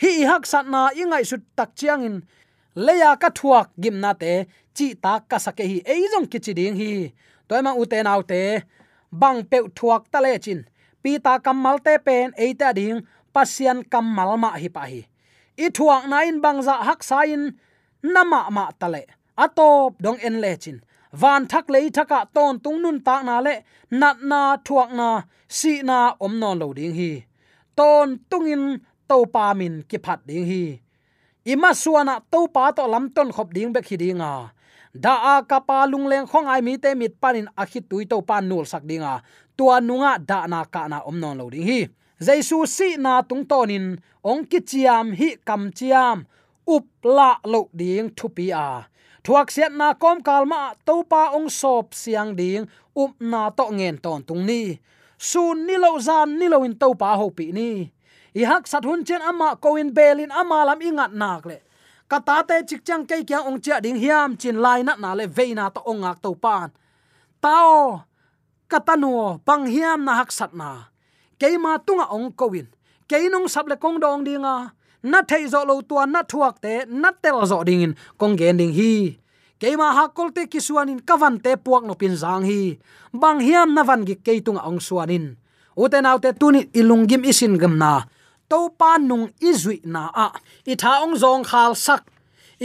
Hi 0.00 0.12
hak 0.30 0.48
sat 0.48 0.64
na 0.64 0.88
ingai 1.00 1.24
sut 1.30 1.42
tak 1.56 1.76
chiang 1.76 2.02
in 2.08 2.16
leya 2.76 3.16
ka 3.20 3.28
thuak 3.28 3.68
gimna 3.76 4.14
te 4.14 4.46
chi 4.76 4.86
ta 5.04 5.12
ka 5.30 5.38
sake 5.44 5.64
hi, 5.70 5.78
ei 5.92 6.02
jong 6.12 6.28
ki 6.32 6.38
chi 6.44 6.52
ding 6.58 6.76
hi. 6.80 6.90
Toy 7.48 7.60
ma 7.66 7.72
u 7.80 7.84
te 7.92 7.98
nau 8.02 8.20
te, 8.30 8.40
bang 9.20 9.40
pe 9.50 9.58
thuak 9.76 10.02
ta 10.12 10.18
le 10.24 10.32
chin. 10.44 10.60
Pi 11.02 11.10
ta 11.24 11.32
kamal 11.44 11.76
te 11.86 11.92
pen, 12.06 12.28
ei 12.42 12.52
ta 12.60 12.68
ding 12.78 12.98
pasian 13.34 13.78
kamal 13.92 14.30
ma 14.42 14.50
hi 14.62 14.68
pa 14.76 14.82
hi. 14.90 15.00
I 15.64 15.66
thuak 15.76 16.02
na 16.10 16.18
in 16.28 16.38
bang 16.44 16.60
za 16.66 16.74
hak 16.88 17.00
sa 17.08 17.18
in 17.34 17.42
nama 18.14 18.40
ma 18.56 18.64
ta 18.80 18.86
le. 18.94 19.02
Atop 19.44 19.90
dong 20.04 20.18
en 20.26 20.36
le 20.44 20.52
chin. 20.62 20.78
Van 21.20 21.42
thak 21.50 21.66
le 21.74 21.80
thaka 21.96 22.18
ton 22.34 22.54
tung 22.64 22.78
nun 22.82 22.98
ta 23.06 23.16
na 23.28 23.36
le, 23.46 23.54
nat 24.00 24.18
na, 24.30 24.40
thuak 24.66 24.90
na, 24.98 25.08
si 25.58 25.72
na, 25.88 25.98
om 26.24 26.32
non 26.40 26.58
lo 26.60 26.72
ding 26.78 26.94
hi. 26.98 27.10
Ton 27.78 28.08
tungin 28.30 28.64
to 29.08 29.16
pa 29.34 29.44
min 29.58 29.74
ki 29.88 29.98
phat 30.04 30.20
ding 30.28 30.46
hi. 30.50 30.64
Ima 31.52 31.70
suana 31.82 32.14
to 32.32 32.40
pa 32.54 32.70
to 32.76 32.86
lam 32.92 33.04
ton 33.14 33.28
khop 33.34 33.48
ding 33.56 33.72
be 33.74 33.80
khi 33.88 33.96
dinga 34.02 34.32
da 34.94 35.38
a 35.38 35.42
kapa 35.42 35.86
lung 35.88 36.06
leng 36.06 36.26
khong 36.26 36.46
ai 36.46 36.60
mi 36.62 36.76
te 36.76 36.94
mit 36.94 37.20
panin 37.20 37.48
a 37.56 37.64
khi 37.66 37.80
tui 37.80 38.04
to 38.04 38.20
pan 38.20 38.48
nul 38.48 38.64
sak 38.64 38.82
dinga 38.84 39.22
tua 39.56 39.80
nunga 39.80 40.18
da 40.18 40.46
na 40.46 40.64
ka 40.64 40.88
na 40.88 40.98
om 41.08 41.20
non 41.20 41.38
lo 41.38 41.50
ding 41.50 41.66
hi. 41.66 41.80
Jaisu 42.22 42.66
si 42.66 42.96
na 42.96 43.22
tung 43.22 43.44
tonin 43.50 43.98
ong 44.22 44.46
ki 44.50 44.60
chiam 44.70 45.06
hi 45.18 45.28
kam 45.44 45.72
chiam, 45.78 46.24
up 46.66 46.86
la 47.02 47.30
lo 47.44 47.68
ding 47.74 48.14
thu 48.16 48.28
pi 48.36 48.46
a. 48.54 48.86
Thuak 49.24 49.48
siat 49.54 49.72
na 49.74 49.94
kom 49.94 50.18
kalma 50.22 50.74
to 50.86 51.02
pa 51.02 51.34
ong 51.36 51.50
sop 51.50 51.94
siang 51.94 52.34
ding, 52.38 52.66
up 53.02 53.14
na 53.20 53.50
to 53.50 53.64
ngen 53.70 53.96
ton 54.04 54.22
tung 54.22 54.46
ni. 54.46 54.78
Sun 55.18 55.66
ni 55.66 55.74
lo 55.78 55.98
zan 55.98 56.38
ni 56.38 56.46
lo 56.52 56.62
in 56.66 56.74
to 56.78 56.94
pa 56.94 57.16
ho 57.18 57.30
pi 57.30 57.50
ni. 57.58 57.70
I 58.34 58.42
hak 58.50 58.64
sat 58.70 58.84
hun 58.84 59.04
chen 59.04 59.22
ama 59.22 59.56
ko 59.62 59.76
in 59.76 59.90
belin 59.96 60.30
ama 60.30 60.64
lam 60.64 60.80
ingat 60.80 61.12
nak 61.12 61.42
le 61.46 61.58
kata 62.12 62.44
te 62.44 62.56
chik 62.68 62.84
chang 62.84 63.08
kai 63.08 63.24
kyang 63.24 63.48
ong 63.48 63.60
cha 63.64 63.80
ding 63.80 63.96
hiam, 63.96 64.36
chin 64.36 64.60
lai 64.60 64.84
na 64.84 64.92
na 65.00 65.16
le 65.16 65.24
veina 65.36 65.72
to 65.72 65.80
ong 65.80 66.04
ak 66.04 66.20
to 66.20 66.36
pan. 66.36 66.68
Tao 67.40 68.04
katanuo 68.68 69.40
pang 69.48 69.64
hiam 69.64 70.04
na 70.04 70.20
hak 70.20 70.28
sat 70.28 70.52
na. 70.52 70.92
Keima 71.40 71.80
tunga 71.80 72.12
ong 72.12 72.28
kowin. 72.36 72.68
Keinong 73.08 73.48
sable 73.48 73.80
kong 73.80 73.96
dong 73.96 74.28
dinga. 74.28 74.76
Na 75.02 75.18
thei 75.24 75.48
zo 75.48 75.64
lo 75.64 75.80
tua, 75.80 76.04
na 76.06 76.20
thuak 76.22 76.60
te, 76.60 76.84
na 76.86 77.10
tel 77.16 77.40
zo 77.48 77.64
ding 77.64 77.80
in 77.80 77.92
kong 78.20 78.36
gen 78.36 78.60
ding 78.60 78.76
hi. 78.76 79.16
Keima 79.56 79.96
hakol 79.96 80.36
te 80.36 80.44
kisuanin 80.52 81.00
kavan 81.08 81.40
te 81.40 81.56
puak 81.56 81.82
no 81.88 81.96
pin 81.96 82.12
zang 82.12 82.44
hi. 82.44 82.76
Bang 83.16 83.40
hiam 83.40 83.72
na 83.72 83.82
van 83.88 84.04
gi 84.04 84.20
keitung 84.20 84.60
ong 84.60 84.84
suanin. 84.84 85.40
Uten 85.80 86.04
autte 86.04 86.30
tuni 86.36 86.68
ilungim 86.76 87.24
isin 87.24 87.56
gamna 87.56 88.04
to 88.50 88.60
pa 88.78 88.90
nung 88.98 89.26
izui 89.48 89.78
na 89.94 90.02
a 90.26 90.26
i 90.72 90.74
tha 90.82 90.92
ong 91.04 91.16
zong 91.22 91.44
khal 91.50 91.72
sak 91.86 92.02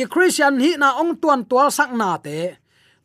i 0.02 0.04
christian 0.12 0.56
hi 0.64 0.72
na 0.82 0.90
ong 1.02 1.14
tuan 1.22 1.42
tual 1.50 1.70
sak 1.78 1.92
na 2.00 2.10
te 2.26 2.40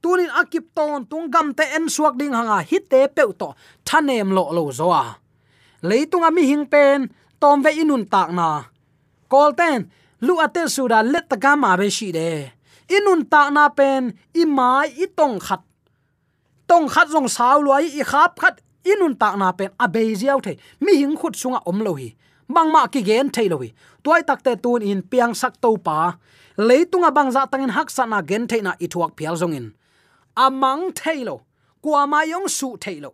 tunin 0.03 0.33
akip 0.41 0.67
ton 0.77 1.07
tung 1.11 1.27
gam 1.35 1.49
te 1.59 1.65
en 1.77 1.87
suak 1.95 2.15
ding 2.21 2.35
hanga 2.39 2.59
hi 2.69 2.79
te 2.91 3.01
pe 3.17 3.23
to 3.41 3.49
thanem 3.87 4.29
lo 4.37 4.45
lo 4.57 4.65
zo 4.79 4.89
a 4.91 5.05
leitung 5.89 6.27
ami 6.29 6.43
hing 6.51 6.67
pen 6.73 6.99
tom 7.41 7.63
ve 7.65 7.71
inun 7.83 8.05
tak 8.13 8.29
na 8.39 8.49
kol 9.33 9.51
ten 9.61 9.91
lu 10.27 10.35
ate 10.45 10.63
suda 10.75 10.99
let 11.13 11.27
ta 11.31 11.37
gama 11.45 11.71
be 11.81 11.87
shi 11.97 12.09
de 12.19 12.31
inun 12.97 13.23
tak 13.33 13.49
na 13.55 13.65
pen 13.79 14.03
i 14.41 14.43
mai 14.59 14.89
i 15.05 15.07
tong 15.19 15.37
khat 15.47 15.63
tong 16.71 16.87
khat 16.95 17.07
jong 17.15 17.29
saw 17.37 17.57
loi 17.67 17.87
i 18.01 18.03
khap 18.11 18.33
khat 18.43 18.55
inun 18.93 19.15
tak 19.23 19.35
na 19.41 19.49
pen 19.59 19.71
a 19.85 19.87
be 19.95 20.03
ziaw 20.21 20.39
the 20.47 20.53
mi 20.85 20.93
hing 21.01 21.17
khut 21.21 21.35
sunga 21.41 21.61
om 21.71 21.79
lo 21.87 21.93
hi 22.01 22.09
bang 22.49 22.71
ma 22.73 22.87
ki 22.87 23.03
gen 23.03 23.31
thei 23.31 23.49
tuai 24.05 24.23
takte 24.23 24.53
tun 24.63 24.83
in 24.83 25.03
piang 25.03 25.35
sak 25.35 25.61
to 25.61 25.77
pa. 25.77 26.19
Leitunga 26.59 27.11
bang 27.15 27.31
za 27.33 27.47
tangin 27.47 27.71
hak 27.77 27.89
sana 27.91 28.23
gen 28.23 28.47
thei 28.47 28.61
ithuak 28.85 29.13
phial 29.17 29.37
zong 29.37 29.55
in 29.55 29.75
amang 30.37 30.93
thailo 30.93 31.45
kwa 31.83 32.07
ma 32.07 32.21
yong 32.23 32.49
su 32.49 32.77
thailo 32.81 33.13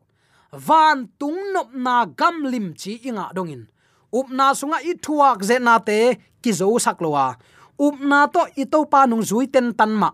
van 0.53 1.09
tung 1.19 1.53
nop 1.53 1.69
na 1.75 2.07
gam 2.07 2.45
lim 2.53 2.75
chi 2.75 2.93
inga 3.09 3.31
dongin. 3.35 3.67
Upna 4.13 4.55
sunga 4.55 4.79
ithuak 4.81 5.43
ze 5.45 5.59
na 5.59 5.79
te 5.79 6.17
ki 6.43 6.53
zo 6.53 6.79
sak 6.79 6.99
lowa 7.05 7.37
upna 7.79 8.21
to 8.33 8.43
ito 8.57 8.83
to 8.83 8.91
pa 8.93 9.07
nung 9.07 9.23
zui 9.23 9.47
ten 9.47 9.75
tan 9.75 9.93
ma. 9.93 10.11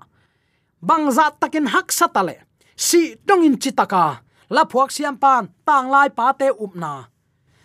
Bang 0.83 1.11
za 1.17 1.31
takin 1.31 1.67
hak 1.67 1.89
satale 1.93 2.37
si 2.77 3.15
dongin 3.27 3.57
chitaka 3.63 4.21
la 4.51 4.63
phuak 4.65 4.91
siam 4.91 5.17
pan 5.17 5.49
tang 5.67 5.89
lai 5.89 6.09
pa 6.11 6.33
te 6.33 6.49
upna 6.65 7.14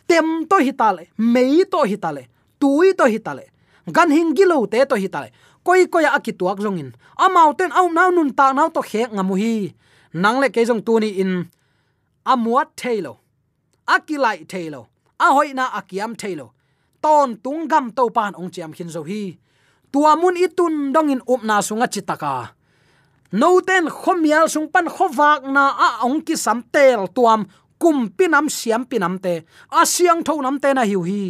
tem 0.09 0.27
to 0.49 0.57
hitale 0.65 1.03
mei 1.33 1.65
to 1.71 1.79
hitale 1.91 2.23
tui 2.59 2.93
to 2.99 3.05
hitale 3.13 3.45
gan 3.95 4.09
hing 4.15 4.31
gilo 4.37 4.57
te 4.71 4.79
to 4.89 4.95
hitale 5.03 5.29
koi 5.65 5.81
koi 5.93 6.05
akituak 6.17 6.57
jongin 6.63 6.89
amau 7.25 7.49
ten 7.57 7.71
au 7.79 7.87
nau 7.97 8.09
nun 8.15 8.29
ta 8.37 8.45
nau 8.57 8.69
to 8.75 8.81
khe 8.89 9.01
ngamu 9.15 9.35
hi. 9.43 9.53
Nangle 10.13 10.49
ke 10.49 10.65
jong 10.65 10.81
tu 10.81 10.99
ni 10.99 11.09
in. 11.21 11.33
Amuat 12.25 12.69
thailo 12.79 13.13
akilai 13.85 14.39
thailo 14.51 14.81
a 15.19 15.27
hoina 15.35 15.65
akiam 15.79 16.11
thailo 16.21 16.47
ton 17.03 17.37
tung 17.43 17.67
gam 17.71 17.85
to 17.97 18.09
pan 18.09 18.33
ong 18.39 18.49
chiam 18.53 18.71
khin 18.73 18.89
zo 18.89 19.01
hi. 19.09 19.37
Tua 19.91 20.15
mun 20.21 20.35
itun 20.45 20.93
dong 20.93 21.09
in 21.13 21.21
upna 21.33 21.61
sunga 21.67 21.87
chitaka 21.93 22.33
no 23.31 23.61
ten 23.61 23.85
khomial 23.99 24.49
sung 24.49 24.67
pan 24.73 24.87
khowak 24.95 25.41
na 25.55 25.63
a 25.85 25.87
ong 26.05 26.21
ki 26.25 26.35
sam 26.35 26.59
tel 26.73 27.07
tuam 27.15 27.45
kum 27.81 27.97
pinam 28.17 28.45
siam 28.57 28.83
pinam 28.85 29.15
te 29.23 29.33
asyang 29.81 30.21
tho 30.27 30.33
nam 30.45 30.59
te 30.63 30.69
na 30.77 30.83
hiu 30.89 31.01
hi 31.09 31.21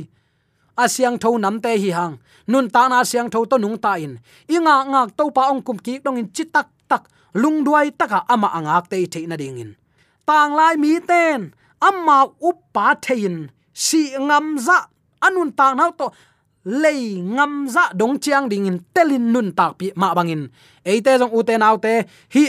asyang 0.83 1.17
tho 1.21 1.37
nam 1.37 1.55
te 1.63 1.71
hi 1.81 1.89
hang 1.97 2.15
nun 2.51 2.65
ta 2.73 2.81
na 2.89 2.95
asyang 3.03 3.29
tho 3.33 3.45
to 3.45 3.55
nung 3.63 3.77
ta 3.83 3.93
in 4.05 4.13
inga 4.55 4.75
ngak 4.91 5.09
to 5.17 5.23
pa 5.35 5.43
ong 5.51 5.61
kum 5.67 5.77
ki 5.85 5.93
dong 6.03 6.17
in 6.21 6.27
chitak 6.35 6.67
tak 6.89 7.03
lung 7.41 7.61
duai 7.65 7.87
taka 7.99 8.19
ama 8.33 8.49
angak 8.57 8.85
te 8.91 8.97
the 9.13 9.21
na 9.29 9.35
ding 9.41 9.59
in 9.63 9.71
tang 10.27 10.51
lai 10.59 10.75
mi 10.83 10.93
ten 11.09 11.53
amma 11.87 12.17
uppa 12.49 12.85
thein 13.05 13.35
si 13.73 14.01
ngam 14.27 14.57
za 14.57 14.77
anun 15.25 15.49
tang 15.59 15.75
na 15.77 15.85
to 15.99 16.07
lei 16.83 17.21
ngam 17.35 17.53
za 17.73 17.83
dong 17.99 18.15
chiang 18.23 18.49
ding 18.51 18.65
in 18.69 18.77
telin 18.93 19.25
nun 19.33 19.47
tak 19.57 19.71
pi 19.79 19.85
ma 20.01 20.13
bangin 20.17 20.43
eite 20.91 21.11
jong 21.19 21.33
ute 21.37 21.53
nau 21.61 21.77
te 21.85 21.93
hi 22.33 22.43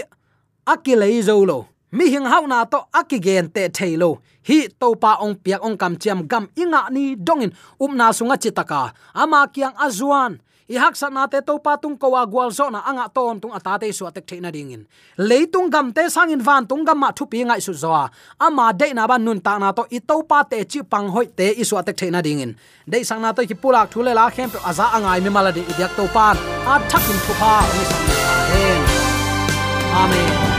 akilei 0.72 1.22
zolo 1.28 1.44
lo 1.50 1.58
mi 1.92 2.10
hing 2.10 2.26
hau 2.32 2.46
na 2.46 2.64
to 2.64 2.78
akigen 2.92 3.46
te 3.54 3.68
thailo 3.68 4.10
hi 4.48 4.68
to 4.80 4.94
pa 5.02 5.12
ong 5.24 5.34
piak 5.44 5.60
ong 5.66 5.76
kam 5.76 5.96
chiam 6.02 6.26
gam 6.30 6.44
inga 6.56 6.90
ni 6.90 7.16
dongin. 7.16 7.52
Umna 7.80 8.12
sunga 8.12 8.36
chitaka 8.42 8.92
ama 9.14 9.46
kyang 9.54 9.74
azuan 9.76 10.38
i 10.70 10.76
hak 10.78 10.94
sa 10.94 11.10
na 11.10 11.26
te 11.26 11.40
to 11.42 11.58
pa 11.58 11.74
tung 11.82 11.98
ko 11.98 12.14
wa 12.14 12.22
gwal 12.32 12.50
zo 12.54 12.70
na 12.70 12.80
anga 12.86 13.10
ton 13.10 13.40
tung 13.42 13.50
ata 13.58 13.74
te 13.82 13.90
su 13.90 14.06
atek 14.06 14.24
theina 14.30 14.50
dingin 14.54 14.86
leitung 15.18 15.66
gam 15.74 15.90
te 15.92 16.06
sang 16.14 16.30
in 16.30 16.42
van 16.48 16.62
tung 16.70 16.84
gam 16.86 16.98
ma 17.02 17.10
thu 17.10 17.26
pi 17.26 17.42
ngai 17.42 17.60
su 17.66 17.72
zo 17.74 17.90
ama 18.38 18.66
de 18.80 18.94
na 18.94 19.06
ban 19.10 19.24
nun 19.24 19.40
ta 19.46 19.58
na 19.58 19.72
to 19.72 19.82
i 19.90 19.98
to 19.98 20.22
pa 20.30 20.38
te 20.50 20.62
chi 20.70 20.80
pang 20.92 21.08
hoi 21.14 21.26
te 21.38 21.46
i 21.60 21.64
su 21.68 21.74
atek 21.80 21.96
theina 22.00 22.22
dingin 22.22 22.54
de 22.86 23.02
sang 23.08 23.20
na 23.22 23.32
to 23.32 23.42
ki 23.50 23.56
pulak 23.62 23.90
thule 23.92 24.12
la 24.14 24.30
khem 24.30 24.48
pe 24.54 24.58
aza 24.70 24.86
angai 24.96 25.18
mi 25.24 25.30
maladi 25.36 25.62
i 25.70 25.72
dak 25.80 25.92
to 25.98 26.04
pan. 26.14 26.36
A 26.72 26.74
thak 26.90 27.04
in 27.12 27.18
thu 27.26 27.32
pa 27.42 27.52
ni 27.74 27.82
sam 27.90 28.04
hen 28.52 28.80
amen. 30.04 30.49